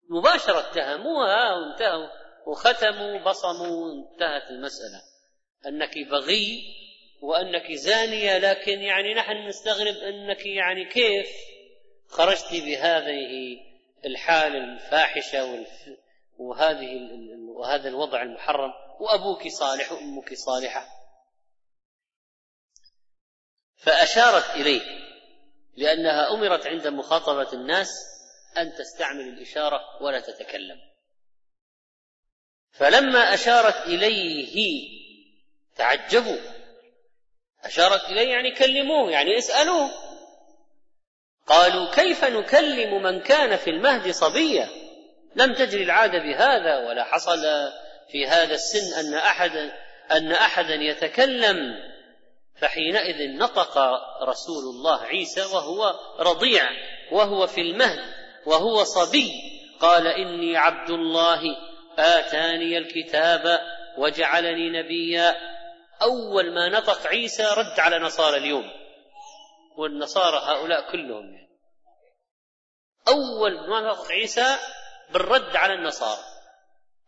مباشرة 0.09 0.59
اتهموها 0.59 1.55
وانتهوا 1.55 2.09
وختموا 2.47 3.19
بصموا 3.19 3.93
انتهت 3.93 4.51
المسألة. 4.51 5.03
أنك 5.67 5.99
بغي 6.11 6.63
وأنك 7.21 7.73
زانية 7.73 8.39
لكن 8.39 8.83
يعني 8.83 9.15
نحن 9.15 9.49
نستغرب 9.49 9.95
أنك 9.95 10.47
يعني 10.47 10.85
كيف 10.85 11.29
خرجت 12.09 12.53
بهذه 12.53 13.57
الحال 14.05 14.57
الفاحشة 14.57 15.65
وهذه 16.39 17.01
وهذا 17.57 17.89
الوضع 17.89 18.23
المحرم. 18.23 18.71
وأبوك 19.01 19.49
صالح 19.49 19.93
وأمك 19.93 20.35
صالحة. 20.35 20.89
فأشارت 23.77 24.51
إليه 24.55 24.81
لأنها 25.77 26.31
أمرت 26.31 26.67
عند 26.67 26.87
مخاطبة 26.87 27.53
الناس 27.53 27.89
أن 28.59 28.73
تستعمل 28.73 29.29
الإشارة 29.29 29.81
ولا 30.03 30.21
تتكلم. 30.21 30.81
فلما 32.71 33.35
أشارت 33.35 33.87
إليه 33.87 34.89
تعجبوا. 35.77 36.60
أشارت 37.65 38.09
إليه 38.09 38.29
يعني 38.29 38.51
كلموه 38.51 39.11
يعني 39.11 39.39
اسألوه. 39.39 39.91
قالوا 41.47 41.91
كيف 41.95 42.25
نكلم 42.25 43.03
من 43.03 43.21
كان 43.21 43.57
في 43.57 43.71
المهد 43.71 44.11
صبيا؟ 44.11 44.69
لم 45.37 45.55
تجري 45.55 45.83
العادة 45.83 46.19
بهذا 46.19 46.89
ولا 46.89 47.05
حصل 47.05 47.43
في 48.13 48.27
هذا 48.27 48.55
السن 48.55 49.01
أن 49.01 49.15
احدا 49.15 49.73
أن 50.13 50.33
أحدا 50.33 50.75
يتكلم. 50.75 51.57
فحينئذ 52.61 53.37
نطق 53.37 53.79
رسول 54.23 54.65
الله 54.75 55.03
عيسى 55.03 55.41
وهو 55.41 55.95
رضيع 56.21 56.65
وهو 57.13 57.47
في 57.47 57.61
المهد 57.61 58.01
وهو 58.47 58.85
صبي. 58.85 59.33
قال 59.81 60.07
إني 60.07 60.57
عبد 60.57 60.91
الله 60.91 61.41
آتاني 61.99 62.79
الكتاب 62.79 63.61
وجعلني 63.99 64.71
نبيا. 64.71 65.60
أول 66.03 66.55
ما 66.55 66.69
نطق 66.69 67.07
عيسى 67.07 67.43
رد 67.43 67.81
على 67.81 67.99
نصارى 67.99 68.37
اليوم. 68.37 68.71
والنصارى 69.77 70.37
هؤلاء 70.37 70.93
كلهم 70.93 71.35
يعني. 71.35 71.51
أول 73.09 73.69
ما 73.69 73.81
نطق 73.81 74.11
عيسى 74.11 74.57
بالرد 75.11 75.57
على 75.57 75.75
النصارى. 75.75 76.23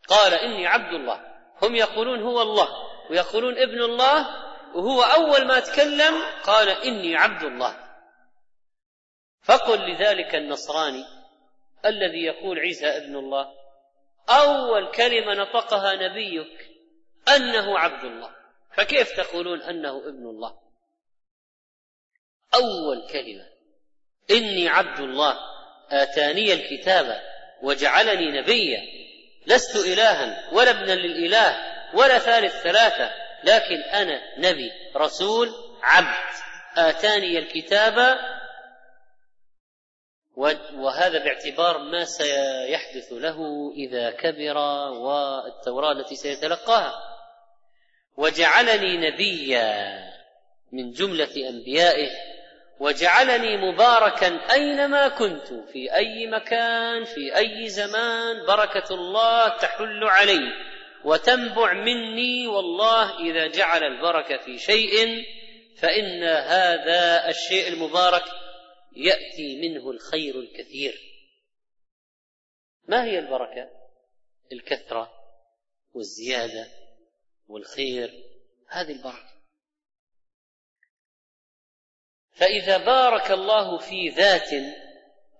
قال 0.07 0.33
إني 0.33 0.67
عبد 0.67 0.93
الله. 0.93 1.33
هم 1.61 1.75
يقولون 1.75 2.21
هو 2.23 2.41
الله 2.41 2.67
ويقولون 3.09 3.57
ابن 3.57 3.81
الله 3.83 4.43
وهو 4.75 5.01
أول 5.01 5.47
ما 5.47 5.59
تكلم 5.59 6.13
قال 6.43 6.69
إني 6.69 7.15
عبد 7.15 7.43
الله. 7.43 7.83
فقل 9.43 9.91
لذلك 9.91 10.35
النصراني 10.35 11.05
الذي 11.85 12.23
يقول 12.23 12.59
عيسى 12.59 12.87
ابن 12.87 13.15
الله 13.15 13.53
أول 14.29 14.91
كلمة 14.91 15.33
نطقها 15.33 15.93
نبيك 15.93 16.69
أنه 17.35 17.79
عبد 17.79 18.03
الله. 18.03 18.42
فكيف 18.73 19.17
تقولون 19.17 19.61
أنه 19.61 19.97
ابن 19.97 20.25
الله؟ 20.25 20.59
أول 22.55 23.07
كلمة 23.11 23.49
إني 24.31 24.69
عبد 24.69 24.99
الله 24.99 25.37
آتاني 25.91 26.53
الكتاب 26.53 27.21
وجعلني 27.61 28.41
نبيا 28.41 28.81
لست 29.47 29.75
إلها 29.75 30.53
ولا 30.53 30.71
ابنا 30.71 30.91
للإله 30.91 31.57
ولا 31.93 32.19
ثالث 32.19 32.55
ثلاثة 32.61 33.11
لكن 33.43 33.81
أنا 33.81 34.39
نبي 34.39 34.71
رسول 34.95 35.49
عبد. 35.83 36.33
آتاني 36.77 37.39
الكتاب 37.39 38.17
وهذا 40.75 41.23
باعتبار 41.23 41.77
ما 41.77 42.05
سيحدث 42.05 43.11
له 43.11 43.37
إذا 43.75 44.11
كبر 44.11 44.57
والتوراة 44.91 45.91
التي 45.91 46.15
سيتلقاها. 46.15 47.12
وجعلني 48.17 48.97
نبيا 48.97 50.03
من 50.71 50.91
جملة 50.91 51.49
أنبيائه 51.49 52.09
وجعلني 52.79 53.57
مباركا 53.57 54.53
أينما 54.53 55.07
كنت 55.07 55.47
في 55.47 55.95
أي 55.95 56.27
مكان 56.27 57.03
في 57.03 57.37
أي 57.37 57.67
زمان 57.67 58.45
بركة 58.45 58.95
الله 58.95 59.57
تحل 59.57 60.03
علي 60.03 60.73
وتنبع 61.03 61.73
مني 61.73 62.47
والله 62.47 63.19
إذا 63.19 63.47
جعل 63.47 63.83
البركة 63.83 64.37
في 64.37 64.57
شيء 64.57 65.25
فإن 65.77 66.23
هذا 66.23 67.29
الشيء 67.29 67.67
المبارك 67.67 68.23
يأتي 68.95 69.61
منه 69.61 69.91
الخير 69.91 70.39
الكثير. 70.39 71.01
ما 72.87 73.03
هي 73.03 73.19
البركة؟ 73.19 73.69
الكثرة 74.51 75.11
والزيادة. 75.93 76.67
والخير 77.53 78.23
هذه 78.67 78.91
البركة. 78.91 79.33
فإذا 82.31 82.77
بارك 82.77 83.31
الله 83.31 83.77
في 83.77 84.09
ذات 84.09 84.49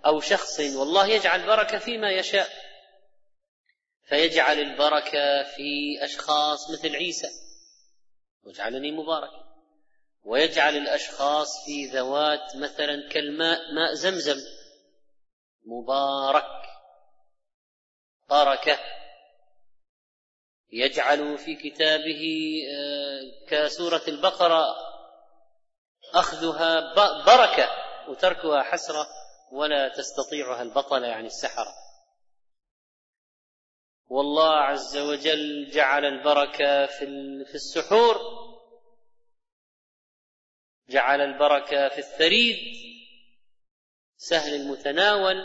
أو 0.05 0.19
شخص 0.19 0.59
والله 0.59 1.07
يجعل 1.07 1.45
بركه 1.47 1.77
فيما 1.77 2.11
يشاء. 2.11 2.49
فيجعل 4.03 4.59
البركة 4.59 5.43
في 5.43 5.97
أشخاص 6.03 6.71
مثل 6.71 6.95
عيسى 6.95 7.27
واجعلني 8.43 8.91
مبارك. 8.91 9.31
ويجعل 10.23 10.77
الأشخاص 10.77 11.65
في 11.65 11.85
ذوات 11.85 12.55
مثلا 12.55 13.09
كالماء 13.11 13.59
ماء 13.73 13.93
زمزم 13.93 14.37
مبارك. 15.65 16.63
بركه 18.29 18.79
يجعل 20.73 21.37
في 21.37 21.55
كتابه 21.55 22.23
آه، 22.71 23.47
كسورة 23.49 24.01
البقرة 24.07 24.65
أخذها 26.13 26.93
بركة 27.25 27.69
وتركها 28.09 28.63
حسرة 28.63 29.07
ولا 29.51 29.89
تستطيعها 29.89 30.61
البطله 30.61 31.07
يعني 31.07 31.27
السحرة. 31.27 31.73
والله 34.09 34.55
عز 34.55 34.97
وجل 34.97 35.69
جعل 35.69 36.05
البركة 36.05 36.85
في 36.85 37.55
السحور 37.55 38.19
جعل 40.89 41.21
البركة 41.21 41.89
في 41.89 41.97
الثريد 41.97 42.57
سهل 44.17 44.55
المتناول 44.55 45.35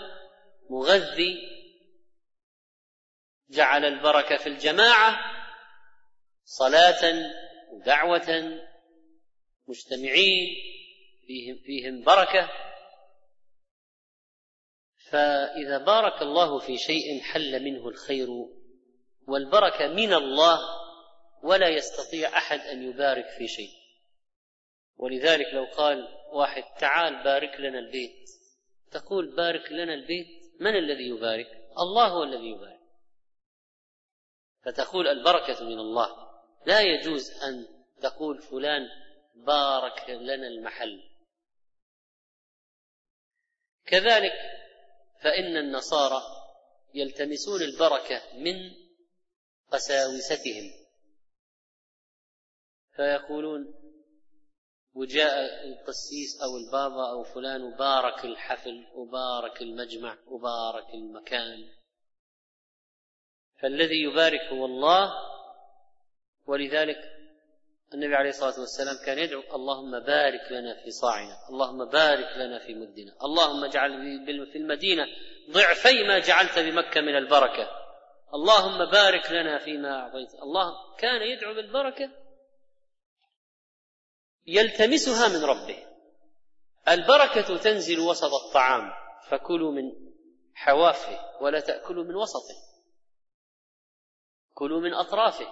مغذي 0.70 1.57
جعل 3.50 3.84
البركة 3.84 4.36
في 4.36 4.46
الجماعة 4.46 5.18
صلاة 6.44 7.32
ودعوة 7.72 8.60
مجتمعين 9.68 10.56
فيهم 11.26 11.58
فيهم 11.64 12.04
بركة. 12.04 12.50
فإذا 15.10 15.78
بارك 15.78 16.22
الله 16.22 16.58
في 16.58 16.76
شيء 16.78 17.20
حل 17.20 17.64
منه 17.64 17.88
الخير 17.88 18.28
والبركة 19.26 19.88
من 19.88 20.14
الله 20.14 20.58
ولا 21.42 21.68
يستطيع 21.68 22.38
أحد 22.38 22.60
أن 22.60 22.82
يبارك 22.82 23.24
في 23.38 23.48
شيء. 23.48 23.78
ولذلك 24.96 25.46
لو 25.54 25.64
قال 25.64 26.08
واحد 26.32 26.62
تعال 26.80 27.24
بارك 27.24 27.60
لنا 27.60 27.78
البيت. 27.78 28.28
تقول 28.90 29.36
بارك 29.36 29.72
لنا 29.72 29.94
البيت 29.94 30.26
من 30.60 30.76
الذي 30.76 31.08
يبارك؟ 31.08 31.46
الله 31.78 32.08
هو 32.08 32.22
الذي 32.22 32.46
يبارك. 32.46 32.77
فتقول 34.68 35.08
البركة 35.08 35.64
من 35.64 35.78
الله. 35.78 36.28
لا 36.66 36.80
يجوز 36.80 37.30
أن 37.30 37.66
تقول 38.02 38.42
فلان 38.42 38.88
بارك 39.34 40.10
لنا 40.10 40.46
المحل. 40.46 41.10
كذلك 43.86 44.32
فإن 45.22 45.56
النصارى 45.56 46.22
يلتمسون 46.94 47.62
البركة 47.62 48.22
من 48.34 48.74
قساوستهم. 49.72 50.72
فيقولون 52.96 53.74
وجاء 54.94 55.64
القسيس 55.68 56.42
أو 56.42 56.56
البابا 56.56 57.10
أو 57.10 57.24
فلان 57.24 57.62
وبارك 57.62 58.24
الحفل 58.24 58.86
وبارك 58.94 59.62
المجمع 59.62 60.18
وبارك 60.26 60.94
المكان. 60.94 61.77
فالذي 63.62 64.02
يبارك 64.02 64.40
هو 64.40 64.64
الله 64.64 65.12
ولذلك 66.46 66.98
النبي 67.94 68.14
عليه 68.14 68.30
الصلاة 68.30 68.60
والسلام 68.60 68.96
كان 69.06 69.18
يدعو 69.18 69.42
اللهم 69.54 70.00
بارك 70.00 70.52
لنا 70.52 70.84
في 70.84 70.90
صاعنا 70.90 71.36
اللهم 71.50 71.90
بارك 71.90 72.36
لنا 72.36 72.58
في 72.58 72.74
مدنا 72.74 73.16
اللهم 73.24 73.64
اجعل 73.64 73.90
في 74.52 74.58
المدينة 74.58 75.06
ضعفي 75.50 76.04
ما 76.08 76.18
جعلت 76.18 76.58
بمكة 76.58 77.00
من 77.00 77.16
البركة 77.16 77.70
اللهم 78.34 78.90
بارك 78.90 79.30
لنا 79.30 79.58
فيما 79.58 80.00
أعطيت 80.00 80.34
الله 80.42 80.96
كان 80.98 81.22
يدعو 81.22 81.54
بالبركة 81.54 82.10
يلتمسها 84.46 85.28
من 85.28 85.44
ربه 85.44 85.88
البركة 86.88 87.56
تنزل 87.56 88.00
وسط 88.00 88.34
الطعام 88.34 88.90
فكلوا 89.28 89.72
من 89.72 89.92
حوافه 90.54 91.42
ولا 91.42 91.60
تأكلوا 91.60 92.04
من 92.04 92.14
وسطه. 92.14 92.67
كلوا 94.58 94.80
من 94.80 94.94
أطرافه 94.94 95.46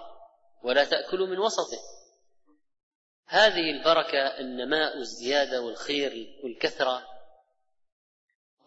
ولا 0.63 0.83
تأكلوا 0.83 1.27
من 1.27 1.39
وسطه. 1.39 1.77
هذه 3.27 3.71
البركة 3.71 4.39
النماء 4.39 4.97
الزيادة 4.97 5.61
والخير 5.61 6.39
والكثرة. 6.43 7.07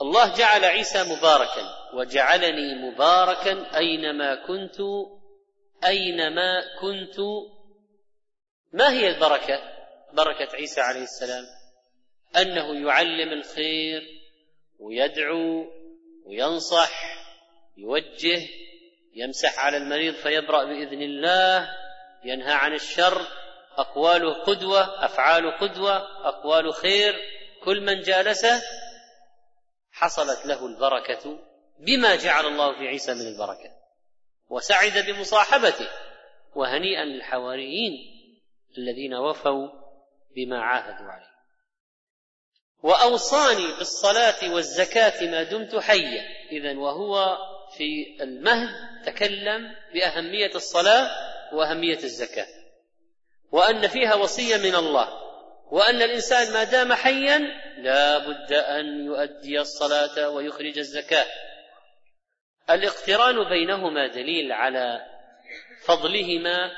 الله 0.03 0.35
جعل 0.37 0.64
عيسى 0.64 1.03
مباركا 1.03 1.94
وجعلني 1.94 2.74
مباركا 2.74 3.76
أينما 3.79 4.46
كنت 4.46 4.81
أينما 5.85 6.79
كنت. 6.81 7.16
ما 8.72 8.92
هي 8.92 9.09
البركة؟ 9.09 9.61
بركة 10.12 10.57
عيسى 10.57 10.81
عليه 10.81 11.03
السلام. 11.03 11.44
أنه 12.37 12.88
يعلم 12.88 13.33
الخير 13.33 14.03
ويدعو 14.79 15.66
وينصح 16.26 17.20
يوجه 17.76 18.59
يمسح 19.14 19.58
على 19.64 19.76
المريض 19.76 20.14
فيبرأ 20.14 20.64
بإذن 20.64 21.02
الله 21.02 21.68
ينهى 22.24 22.52
عن 22.52 22.74
الشر 22.74 23.26
أقواله 23.76 24.34
قدوة 24.44 25.04
أفعاله 25.04 25.50
قدوة 25.50 25.96
أقوال 26.28 26.74
خير. 26.74 27.14
كل 27.64 27.80
من 27.80 28.00
جالسه 28.00 28.62
حصلت 29.92 30.46
له 30.46 30.66
البركة 30.66 31.38
بما 31.78 32.16
جعل 32.16 32.46
الله 32.46 32.78
في 32.78 32.88
عيسى 32.88 33.14
من 33.14 33.26
البركة 33.26 33.70
وسعد 34.48 34.98
بمصاحبته 35.06 35.88
وهنيئا 36.54 37.04
للحواريين 37.04 37.92
الذين 38.78 39.14
وفوا 39.14 39.68
بما 40.36 40.62
عاهدوا 40.62 41.10
عليه. 41.12 41.30
وأوصاني 42.82 43.66
بالصلاة 43.78 44.54
والزكاة 44.54 45.30
ما 45.30 45.42
دمت 45.42 45.76
حيا 45.76 46.22
اذا 46.52 46.78
وهو 46.78 47.38
في 47.76 48.16
المهد 48.20 49.04
تكلم 49.06 49.74
بأهمية 49.94 50.54
الصلاة 50.54 51.11
وأهمية 51.54 51.98
الزكاة. 51.98 52.46
وأن 53.52 53.88
فيها 53.88 54.14
وصية 54.14 54.56
من 54.56 54.74
الله. 54.74 55.09
وأن 55.70 56.02
الإنسان 56.02 56.52
ما 56.52 56.64
دام 56.64 56.92
حيا 56.92 57.38
لا 57.78 58.18
بد 58.18 58.52
أن 58.52 59.04
يؤدي 59.06 59.61
الصلاة 59.61 60.30
ويخرج 60.30 60.78
الزكاة. 60.78 61.26
الاقتران 62.70 63.48
بينهما 63.48 64.06
دليل 64.06 64.52
على 64.52 65.06
فضلهما 65.85 66.70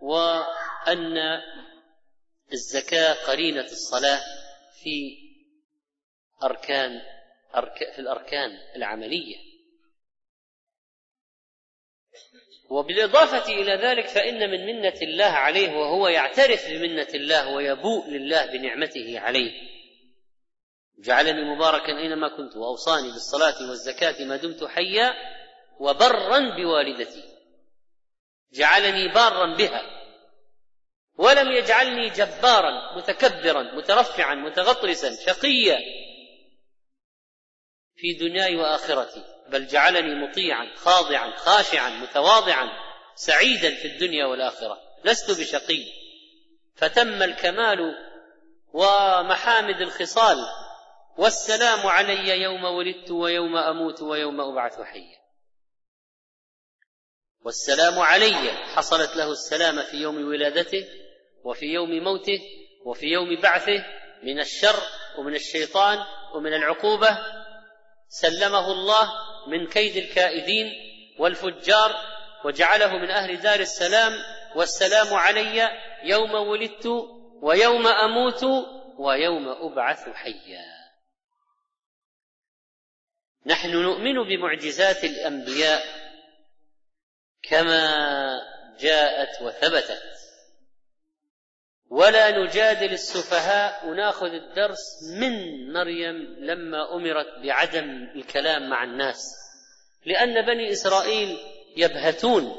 وأن 0.00 1.16
الزكاة 2.52 3.12
قرينة 3.12 3.64
الصلاة 3.64 4.20
في 4.82 5.18
أركان 6.42 7.00
في 7.94 7.98
الأركان 7.98 8.50
العملية. 8.76 9.49
وبالإضافة 12.70 13.52
إلى 13.52 13.74
ذلك 13.74 14.06
فإن 14.08 14.50
من 14.50 14.66
منة 14.66 14.94
الله 15.02 15.24
عليه 15.24 15.76
وهو 15.76 16.08
يعترف 16.08 16.68
بمنة 16.68 17.08
الله 17.14 17.48
ويبوء 17.48 18.10
لله 18.10 18.46
بنعمته 18.46 19.20
عليه. 19.20 19.52
جعلني 20.98 21.54
مباركا 21.54 21.98
أينما 21.98 22.28
كنت 22.28 22.56
وأوصاني 22.56 23.08
بالصلاة 23.12 23.68
والزكاة 23.68 24.24
ما 24.24 24.36
دمت 24.36 24.64
حيا 24.64 25.14
وبرا 25.80 26.38
بوالدتي. 26.38 27.22
جعلني 28.52 29.08
بارا 29.08 29.56
بها. 29.56 29.82
ولم 31.18 31.52
يجعلني 31.52 32.08
جبارا 32.10 32.96
متكبرا 32.96 33.62
مترفعا 33.62 34.34
متغطرسا 34.34 35.16
شقيا. 35.26 35.78
في 37.96 38.12
دنياي 38.12 38.56
وآخرتي. 38.56 39.24
بل 39.50 39.66
جعلني 39.66 40.14
مطيعا 40.14 40.76
خاضعا 40.76 41.36
خاشعا 41.36 41.90
متواضعا 41.90 42.68
سعيدا 43.14 43.74
في 43.74 43.84
الدنيا 43.84 44.26
والآخرة. 44.26 44.78
لست 45.04 45.40
بشقي. 45.40 45.84
فتم 46.76 47.22
الكمال 47.22 47.78
ومحامد 48.72 49.80
الخصال. 49.80 50.38
والسلام 51.18 51.86
علي 51.86 52.42
يوم 52.42 52.64
ولدت 52.64 53.10
ويوم 53.10 53.56
أموت 53.56 54.02
ويوم 54.02 54.40
أبعث 54.40 54.80
حيا. 54.80 55.20
والسلام 57.44 57.98
علي 57.98 58.52
حصلت 58.52 59.16
له 59.16 59.32
السلامه 59.32 59.82
في 59.82 59.96
يوم 59.96 60.28
ولادته 60.28 60.84
وفي 61.44 61.66
يوم 61.66 61.90
موته 61.90 62.40
وفي 62.84 63.06
يوم 63.06 63.40
بعثه 63.40 63.84
من 64.22 64.40
الشر 64.40 64.82
ومن 65.18 65.34
الشيطان 65.34 65.98
ومن 66.34 66.54
العقوبة. 66.54 67.18
سلمه 68.08 68.72
الله 68.72 69.29
من 69.50 69.66
كيد 69.66 69.96
الكائدين 69.96 70.72
والفجار 71.18 71.96
وجعله 72.44 72.98
من 72.98 73.10
أهل 73.10 73.40
دار 73.40 73.60
السلام 73.60 74.12
والسلام 74.54 75.14
علي 75.14 75.70
يوم 76.02 76.34
ولدت 76.34 76.86
ويوم 77.42 77.86
أموت 77.86 78.44
ويوم 78.98 79.48
أبعث 79.48 80.08
حيا. 80.08 80.80
نحن 83.46 83.70
نؤمن 83.70 84.28
بمعجزات 84.28 85.04
الأنبياء 85.04 85.82
كما 87.42 87.92
جاءت 88.80 89.42
وثبتت. 89.42 90.19
ولا 91.90 92.38
نجادل 92.38 92.92
السفهاء 92.92 93.88
وناخذ 93.88 94.26
الدرس 94.26 95.02
من 95.16 95.32
مريم 95.72 96.36
لما 96.38 96.94
أمرت 96.94 97.26
بعدم 97.42 98.08
الكلام 98.16 98.70
مع 98.70 98.84
الناس. 98.84 99.36
لأن 100.06 100.46
بني 100.46 100.72
إسرائيل 100.72 101.38
يبهتون 101.76 102.54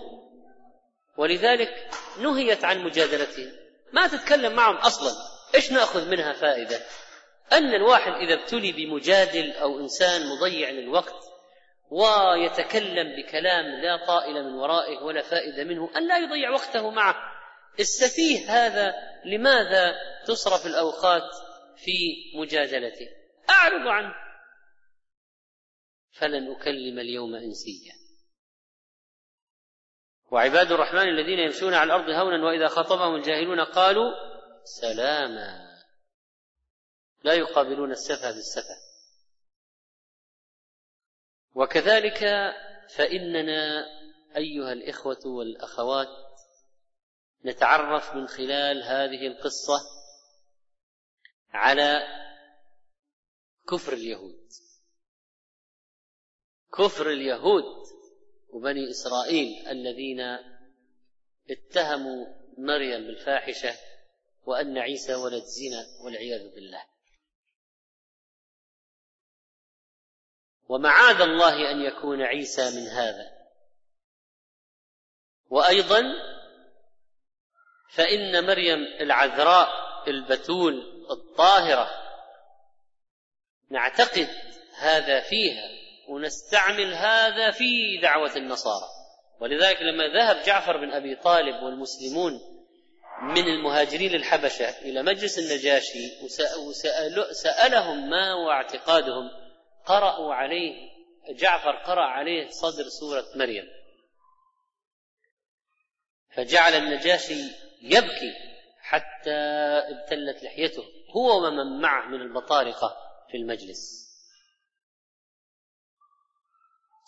ولذلك 1.18 1.90
نهيت 2.20 2.64
عن 2.66 2.84
مجادلتهم. 2.84 3.52
ما 3.94 4.08
تتكلم 4.08 4.54
معهم 4.54 4.76
أصلا. 4.76 5.12
إيش 5.56 5.72
نأخذ 5.72 6.10
منها 6.10 6.34
فائدة؟ 6.34 6.80
أن 7.54 7.74
الواحد 7.74 8.12
إذا 8.12 8.34
ابتلي 8.34 8.72
بمجادل 8.72 9.52
أو 9.52 9.80
إنسان 9.80 10.22
مضيع 10.30 10.70
للوقت 10.70 11.24
ويتكلم 11.90 13.16
بكلام 13.16 13.66
لا 13.66 14.06
طائل 14.08 14.44
من 14.44 14.54
ورائه 14.54 15.04
ولا 15.04 15.22
فائدة 15.22 15.64
منه 15.64 15.90
أن 15.98 16.08
لا 16.08 16.18
يضيع 16.18 16.50
وقته 16.50 16.90
معه. 16.90 17.16
السفيه 17.80 18.50
هذا 18.50 18.94
لماذا 19.26 19.96
تصرف 20.28 20.66
الأوقات 20.66 21.30
في 21.76 21.92
مجادلته؟ 22.36 23.08
أعرض 23.50 23.88
عنه. 23.88 24.14
فلن 26.12 26.52
أكلم 26.52 27.00
اليوم 27.00 27.36
إنسيا. 27.36 27.94
وعباد 30.32 30.72
الرحمن 30.72 31.08
الذين 31.08 31.40
يمشون 31.40 31.74
على 31.74 31.84
الأرض 31.96 32.10
هونا 32.10 32.46
وإذا 32.46 32.68
خاطبهم 32.68 33.16
الجاهلون 33.16 33.60
قالوا 33.62 34.12
سلاما. 34.64 35.72
لا 37.24 37.34
يقابلون 37.34 37.92
السفه 37.92 38.32
بالسفه. 38.32 38.92
وكذلك 41.56 42.20
فإننا 42.96 43.86
أيها 44.38 44.74
الإخوة 44.74 45.20
والأخوات 45.26 46.08
نتعرف 47.46 48.16
من 48.16 48.28
خلال 48.28 48.84
هذه 48.84 49.28
القصة 49.28 49.82
على 51.50 52.02
كفر 53.70 53.94
اليهود. 53.94 54.50
كفر 56.74 57.10
اليهود 57.10 57.64
وبني 58.50 58.90
إسرائيل 58.90 59.68
الذين 59.68 60.22
اتهموا 61.50 62.26
مريم 62.58 63.08
بالفاحشة 63.08 63.76
وأن 64.46 64.78
عيسى 64.78 65.16
ولد 65.16 65.44
زنا 65.44 66.04
والعياذ 66.04 66.56
بالله. 66.56 66.86
ومعاذ 70.68 71.22
الله 71.22 71.72
أن 71.72 71.82
يكون 71.82 72.22
عيسى 72.22 72.76
من 72.76 72.88
هذا. 72.88 73.42
وأيضا 75.50 76.02
فإن 77.92 78.46
مريم 78.46 78.80
العذراء 79.00 79.70
البتول 80.08 80.74
الطاهرة. 81.12 81.90
نعتقد 83.70 84.30
هذا 84.78 85.20
فيها 85.20 85.70
ونستعمل 86.10 86.94
هذا 86.94 87.52
في 87.52 87.98
دعوة 88.02 88.36
النصارى. 88.36 88.88
ولذلك 89.40 89.82
لما 89.82 90.08
ذهب 90.08 90.44
جعفر 90.46 90.78
بن 90.78 90.92
أبي 90.92 91.16
طالب 91.16 91.64
والمسلمون 91.64 92.40
من 93.22 93.48
المهاجرين 93.48 94.16
الحبشه 94.16 94.70
إلى 94.70 95.04
مجلس 95.04 95.40
النجاشي 95.40 96.12
وسالهم 97.30 98.10
ما 98.10 98.32
هو 98.32 98.52
اعتقادهم 98.52 99.30
قرأوا 99.86 100.34
عليه 100.34 100.92
جعفر 101.30 101.72
قرأ 101.72 102.06
عليه 102.06 102.48
صدر 102.50 102.84
سورة 102.90 103.26
مريم. 103.36 103.68
فجعل 106.36 106.74
النجاشي 106.74 107.71
يبكي 107.82 108.34
حتى 108.80 109.32
ابتلت 109.90 110.44
لحيته 110.44 110.84
هو 111.16 111.38
ومن 111.38 111.82
معه 111.82 112.08
من 112.08 112.22
البطارقة 112.22 112.96
في 113.32 113.38
المجلس. 113.38 114.02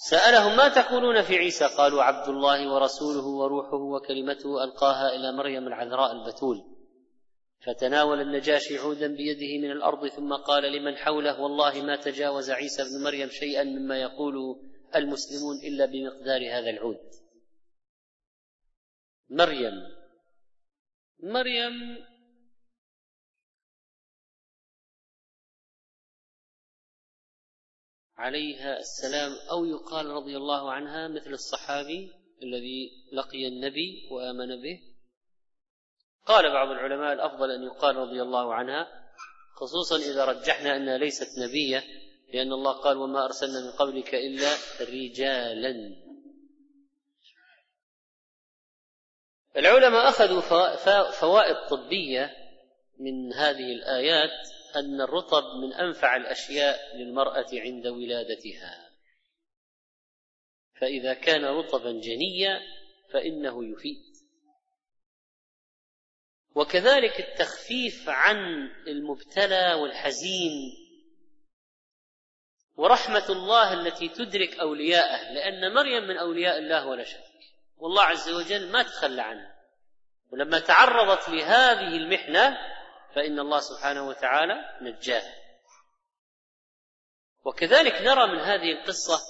سألهم 0.10 0.58
ما 0.58 0.70
تقولون 0.70 1.22
في 1.22 1.38
عيسى؟ 1.38 1.66
قالوا 1.66 2.04
عبد 2.04 2.30
الله 2.30 2.74
ورسوله 2.74 3.26
وروحه 3.26 3.78
وكلمته 3.78 4.64
ألقاها 4.64 5.16
إلى 5.16 5.32
مريم 5.32 5.68
العذراء 5.68 6.12
البتول. 6.12 6.74
فتناول 7.66 8.22
النجاشي 8.22 8.78
عودا 8.78 9.08
بيده 9.08 9.68
من 9.68 9.72
الأرض 9.72 10.08
ثم 10.08 10.34
قال 10.34 10.64
لمن 10.64 10.98
حوله 10.98 11.42
والله 11.42 11.82
ما 11.82 11.96
تجاوز 11.96 12.50
عيسى 12.52 12.84
بن 12.84 13.04
مريم 13.04 13.30
شيئا 13.30 13.64
مما 13.64 14.02
يقوله 14.02 14.60
المسلمون 14.96 15.56
إلا 15.64 15.86
بمقدار 15.86 16.42
هذا 16.52 16.70
العود. 16.70 17.00
مريم 19.30 19.74
مريم. 21.24 22.06
عليها 28.18 28.80
السلام 28.80 29.32
أو 29.52 29.66
يقال 29.66 30.06
رضي 30.06 30.38
الله 30.38 30.72
عنها 30.72 31.08
مثل 31.08 31.34
الصحابي 31.34 32.12
الذي 32.44 32.92
لقي 33.14 33.48
النبي 33.48 34.08
وآمن 34.12 34.62
به. 34.62 34.80
قال 36.26 36.52
بعض 36.52 36.68
العلماء 36.68 37.14
الأفضل 37.14 37.52
أن 37.52 37.64
يقال 37.64 37.96
رضي 37.96 38.22
الله 38.22 38.54
عنها 38.54 38.88
خصوصا 39.56 39.98
إذا 39.98 40.26
رجحنا 40.26 40.78
أنها 40.78 40.98
ليست 40.98 41.40
نبية 41.40 41.84
لأن 42.34 42.52
الله 42.54 42.72
قال 42.72 42.98
وما 42.98 43.26
أرسلنا 43.26 43.60
من 43.66 43.72
قبلك 43.72 44.16
إلا 44.16 44.56
رجالا. 44.82 46.03
العلماء 49.58 50.10
أخذوا 50.10 50.42
فوائد 51.12 51.56
طبية 51.70 52.36
من 53.00 53.34
هذه 53.34 53.72
الآيات 53.72 54.50
أن 54.76 55.02
الرطب 55.02 55.44
من 55.62 55.74
أنفع 55.74 56.16
الأشياء 56.16 56.98
للمرأة 56.98 57.48
عند 57.54 57.88
ولادتها. 57.88 58.89
فإذا 60.76 61.13
كان 61.13 61.46
رطبا 61.46 61.92
جنيا 61.92 62.62
فإنه 63.12 63.66
يفيد. 63.66 64.13
وكذلك 66.56 67.20
التخفيف 67.20 68.10
عن 68.10 68.70
المبتلى 68.88 69.74
والحزين. 69.74 70.74
ورحمة 72.76 73.30
الله 73.30 73.74
التي 73.74 74.10
تدرك 74.10 74.60
أولياءه 74.60 75.34
لأن 75.34 75.74
مريم 75.74 76.04
من 76.04 76.18
أولياء 76.18 76.58
الله 76.58 76.88
ولا 76.88 77.04
شك. 77.04 77.33
والله 77.84 78.04
عز 78.04 78.30
وجل 78.30 78.72
ما 78.72 78.84
تخلى 78.84 79.22
عنها 79.22 79.56
ولما 80.32 80.60
تعرضت 80.60 81.30
لهذه 81.30 81.98
المحنة 81.98 82.58
فإن 83.15 83.39
الله 83.39 83.60
سبحانه 83.60 84.08
وتعالى 84.08 84.80
نجاها 84.82 85.36
وكذلك 87.43 88.02
نرى 88.02 88.28
من 88.28 88.39
هذه 88.39 88.72
القصة 88.72 89.22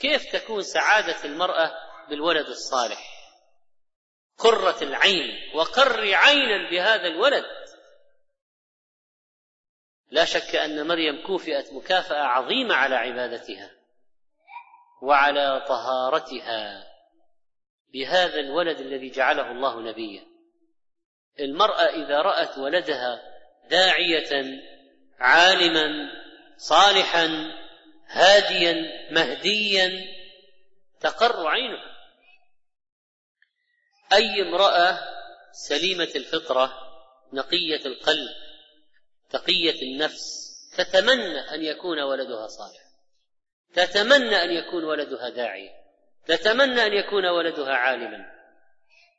كيف 0.00 0.32
تكون 0.32 0.62
سعادة 0.62 1.24
المرأة 1.24 1.72
بالولد 2.08 2.46
الصالح. 2.46 3.32
قرة 4.38 4.82
العين 4.82 5.54
وقر 5.54 6.14
عينا 6.14 6.70
بهذا 6.70 7.06
الولد. 7.06 7.44
لا 10.10 10.24
شك 10.24 10.56
أن 10.56 10.86
مريم 10.86 11.26
كوفئت 11.26 11.72
مكافأة 11.72 12.22
عظيمة 12.22 12.74
على 12.74 12.94
عبادتها 12.94 13.70
وعلى 15.02 15.64
طهارتها. 15.68 16.85
بهذا 17.92 18.40
الولد 18.40 18.80
الذي 18.80 19.10
جعله 19.10 19.50
الله 19.50 19.80
نبيا. 19.80 20.26
المرأة 21.40 21.82
إذا 21.82 22.22
رأت 22.22 22.58
ولدها 22.58 23.22
داعية 23.70 24.60
عالما 25.18 26.10
صالحا 26.56 27.52
هاديا 28.06 28.74
مهديا 29.10 30.06
تقر 31.00 31.46
عينها 31.46 31.96
أي 34.12 34.42
امرأة 34.42 34.98
سليمة 35.52 36.08
الفطرة 36.16 36.72
نقية 37.32 37.86
القلب 37.86 38.30
تقية 39.30 39.82
النفس 39.82 40.46
تتمنى 40.76 41.38
أن 41.38 41.62
يكون 41.62 42.00
ولدها 42.00 42.46
صالحا 42.46 42.86
تتمنى 43.74 44.42
أن 44.42 44.50
يكون 44.50 44.84
ولدها 44.84 45.28
داعيا. 45.28 45.85
تتمنى 46.26 46.86
أن 46.86 46.92
يكون 46.92 47.26
ولدها 47.26 47.74
عالما. 47.74 48.36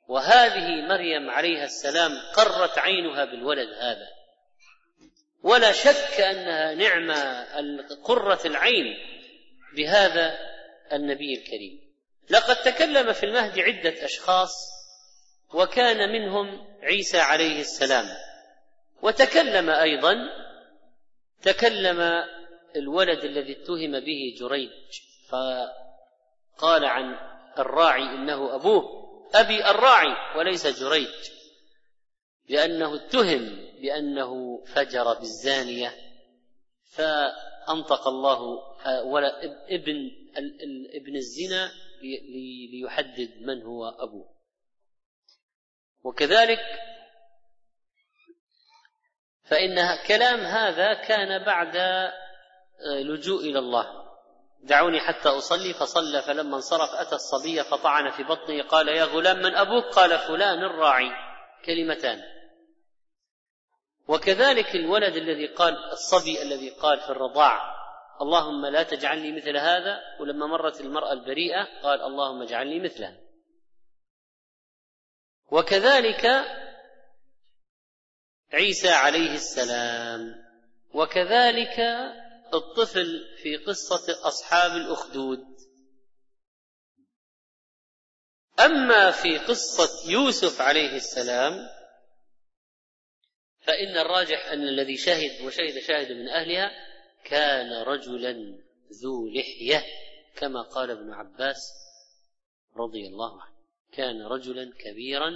وهذه 0.08 0.88
مريم 0.88 1.30
عليها 1.30 1.64
السلام 1.64 2.12
قرت 2.36 2.78
عينها 2.78 3.26
بالولد 3.26 3.70
هذا. 3.70 4.08
ولا 5.44 5.72
شك 5.72 6.22
أنها 6.22 6.74
نعمة 6.74 7.46
قرة 8.04 8.40
العين 8.46 8.98
بهذا 9.76 10.38
النبي 10.94 11.34
الكريم. 11.34 11.88
لقد 12.30 12.56
تكلم 12.56 13.14
في 13.14 13.26
المهد 13.26 13.60
عدة 13.60 14.06
أشخاص 14.06 14.52
وكان 15.54 16.12
منهم 16.12 16.68
عيسى 16.84 17.20
عليه 17.20 17.62
السلام. 17.62 18.06
وتكلم 19.02 19.70
أيضا 19.70 20.16
تكلم 21.42 22.26
الولد 22.76 23.24
الذي 23.24 23.52
اتهم 23.52 24.00
به 24.00 24.36
جريج. 24.40 24.72
فقال 26.58 26.86
عن 26.86 27.20
الراعي 27.60 28.04
إنه 28.04 28.56
أبوه 28.56 28.84
أبي 29.34 29.70
الراعي 29.70 30.38
وليس 30.38 30.68
جريج 30.68 31.30
لأنه 32.50 32.96
اتهم 32.96 33.68
بأنه 33.82 34.64
فجر 34.66 35.14
بالزانية 35.14 35.94
فأنطق 36.92 38.08
الله 38.08 38.60
ابن 39.70 40.12
ابن 40.96 41.16
الزنا 41.16 41.72
ليحدد 42.72 43.42
من 43.42 43.62
هو 43.62 43.90
أبوه. 43.90 44.38
وكذلك 46.04 46.60
فإن 49.44 49.98
كلام 50.08 50.40
هذا 50.40 50.94
كان 50.94 51.44
بعد 51.44 51.76
آه، 51.76 53.02
لجوء 53.02 53.42
إلى 53.42 53.60
الله. 53.60 54.07
دعوني 54.68 55.00
حتى 55.00 55.30
أصلي 55.30 55.74
فصلى 55.74 56.22
فلما 56.22 56.56
انصرف 56.56 56.90
أتى 56.90 57.16
الصبي 57.16 57.64
فطعن 57.64 58.12
في 58.12 58.24
بطنه 58.24 58.64
قال 58.64 58.88
يا 58.88 59.04
غلام 59.04 59.38
من 59.38 59.56
أبوك؟ 59.56 59.86
قال 59.94 60.20
فلان 60.20 60.64
الراعي. 60.64 61.12
كلمتان. 61.66 62.22
وكذلك 64.08 64.76
الولد 64.76 65.16
الذي 65.16 65.48
قال 65.48 65.92
الصبي 65.92 66.42
الذي 66.42 66.70
قال 66.70 67.00
في 67.00 67.10
الرضاع 67.10 67.78
اللهم 68.22 68.66
لا 68.66 68.84
تجعلني 68.84 69.32
مثل 69.32 69.58
هذا. 69.58 70.00
ولما 70.20 70.48
مرت 70.48 70.82
المرأة 70.82 71.14
البريئة 71.14 71.68
قال 71.84 72.02
اللهم 72.02 72.42
اجعلني 72.42 72.80
مثله. 72.80 73.18
وكذلك 75.52 76.26
عيسى 78.54 78.90
عليه 78.90 79.34
السلام. 79.34 80.48
وكذلك 80.94 81.80
الطفل 82.54 83.38
في 83.44 83.58
قصة 83.58 84.28
أصحاب 84.28 84.72
الأخدود. 84.72 85.58
أما 88.60 89.12
في 89.12 89.38
قصة 89.38 90.12
يوسف 90.12 90.62
عليه 90.62 90.96
السلام 90.96 91.70
فإن 93.60 93.98
الراجح 93.98 94.52
أن 94.52 94.68
الذي 94.68 94.98
شهد 94.98 95.42
وشهد 95.42 95.80
شاهد 95.80 96.12
من 96.12 96.30
أهلها 96.30 96.72
كان 97.24 97.74
رجلا 97.74 98.34
ذو 99.04 99.28
لحية 99.28 99.84
كما 100.36 100.62
قال 100.62 100.92
ابن 100.92 101.14
عباس 101.14 101.58
رضي 102.78 103.08
الله 103.08 103.42
عنه. 103.42 103.58
كان 103.92 104.22
رجلا 104.22 104.74
كبيرا 104.80 105.30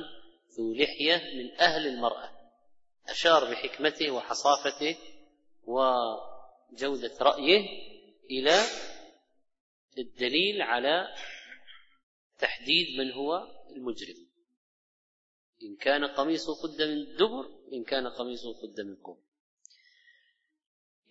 ذو 0.57 0.73
لحية 0.73 1.15
من 1.15 1.61
أهل 1.61 1.87
المرأة. 1.87 2.31
أشار 3.09 3.51
بحكمته 3.51 4.11
وحصافته 4.11 4.97
وجوده 6.71 7.11
رأيه 7.21 7.65
إلى 8.29 8.61
الدليل 9.97 10.61
على 10.61 11.07
تحديد 12.39 12.99
من 12.99 13.11
هو 13.11 13.47
المجرم. 13.75 14.27
إن 15.63 15.75
كان 15.75 16.05
قميصه 16.05 16.53
قد 16.63 16.81
من 16.81 16.97
الدبر 16.97 17.45
إن 17.73 17.83
كان 17.83 18.07
قميصه 18.07 18.53
قد 18.61 18.81
من 18.81 18.95
قبل 18.95 19.21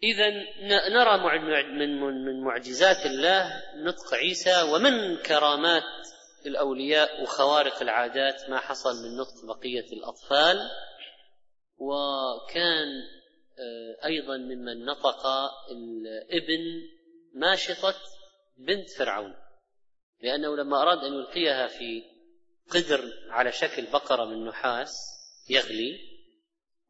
إذا 0.03 0.31
نرى 0.89 1.39
من 2.19 2.41
معجزات 2.41 3.07
الله 3.07 3.63
نطق 3.77 4.15
عيسى 4.15 4.63
ومن 4.63 5.17
كرامات 5.17 5.83
الأولياء 6.47 7.23
وخوارق 7.23 7.83
العادات 7.83 8.51
ما 8.51 8.59
حصل 8.59 9.03
من 9.03 9.17
نطق 9.17 9.45
بقية 9.45 9.93
الأطفال. 9.93 10.71
وكان 11.79 12.89
أيضا 14.05 14.37
ممن 14.37 14.85
نطق 14.85 15.27
الابن 15.71 16.83
ماشطة 17.35 17.95
بنت 18.57 18.91
فرعون 18.91 19.35
لأنه 20.23 20.57
لما 20.57 20.83
أراد 20.83 20.99
أن 20.99 21.13
يلقيها 21.13 21.67
في 21.67 22.03
قدر 22.71 23.05
على 23.29 23.53
شكل 23.53 23.87
بقرة 23.93 24.25
من 24.25 24.45
نحاس 24.45 24.95
يغلي 25.49 25.99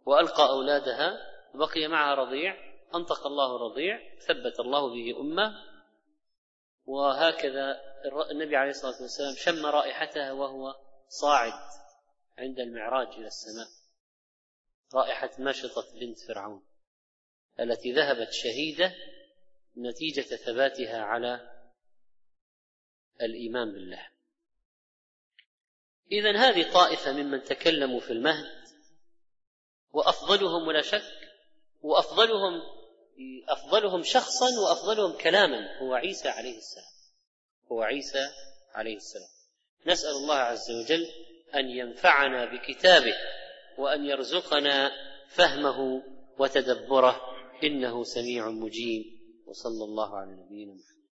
وألقى 0.06 0.48
أولادها 0.48 1.18
بقي 1.54 1.88
معها 1.88 2.14
رضيع 2.14 2.54
أنطق 2.94 3.26
الله 3.26 3.56
الرضيع 3.56 4.18
ثبت 4.18 4.60
الله 4.60 4.88
به 4.94 5.20
أمة 5.20 5.54
وهكذا 6.84 7.80
النبي 8.30 8.56
عليه 8.56 8.70
الصلاة 8.70 9.02
والسلام 9.02 9.34
شم 9.36 9.66
رائحتها 9.66 10.32
وهو 10.32 10.74
صاعد 11.08 11.52
عند 12.38 12.58
المعراج 12.58 13.06
إلى 13.06 13.26
السماء. 13.26 13.79
رائحة 14.94 15.30
مشطة 15.38 15.86
بنت 16.00 16.18
فرعون 16.18 16.62
التي 17.60 17.92
ذهبت 17.92 18.32
شهيدة 18.32 18.94
نتيجة 19.76 20.36
ثباتها 20.36 21.02
على 21.02 21.50
الإيمان 23.22 23.72
بالله. 23.72 24.08
إذا 26.12 26.38
هذه 26.38 26.72
طائفة 26.72 27.12
ممن 27.12 27.42
تكلموا 27.42 28.00
في 28.00 28.10
المهد 28.10 28.60
وأفضلهم 29.92 30.68
ولا 30.68 30.82
شك 30.82 31.30
وأفضلهم 31.82 32.62
أفضلهم 33.48 34.02
شخصا 34.02 34.46
وأفضلهم 34.60 35.18
كلاما 35.18 35.78
هو 35.78 35.94
عيسى 35.94 36.28
عليه 36.28 36.58
السلام. 36.58 36.92
هو 37.72 37.82
عيسى 37.82 38.30
عليه 38.74 38.96
السلام. 38.96 39.28
نسأل 39.86 40.10
الله 40.10 40.34
عز 40.34 40.70
وجل 40.70 41.06
أن 41.54 41.68
ينفعنا 41.68 42.44
بكتابه 42.44 43.14
وأن 43.80 44.04
يرزقنا 44.04 44.90
فهمه 45.28 46.02
وتدبره 46.38 47.20
إنه 47.64 48.04
سميع 48.04 48.50
مجيب. 48.50 49.04
وصلى 49.46 49.84
الله 49.84 50.16
على 50.16 50.32
نبينا 50.32 50.72
محمد. 50.72 50.99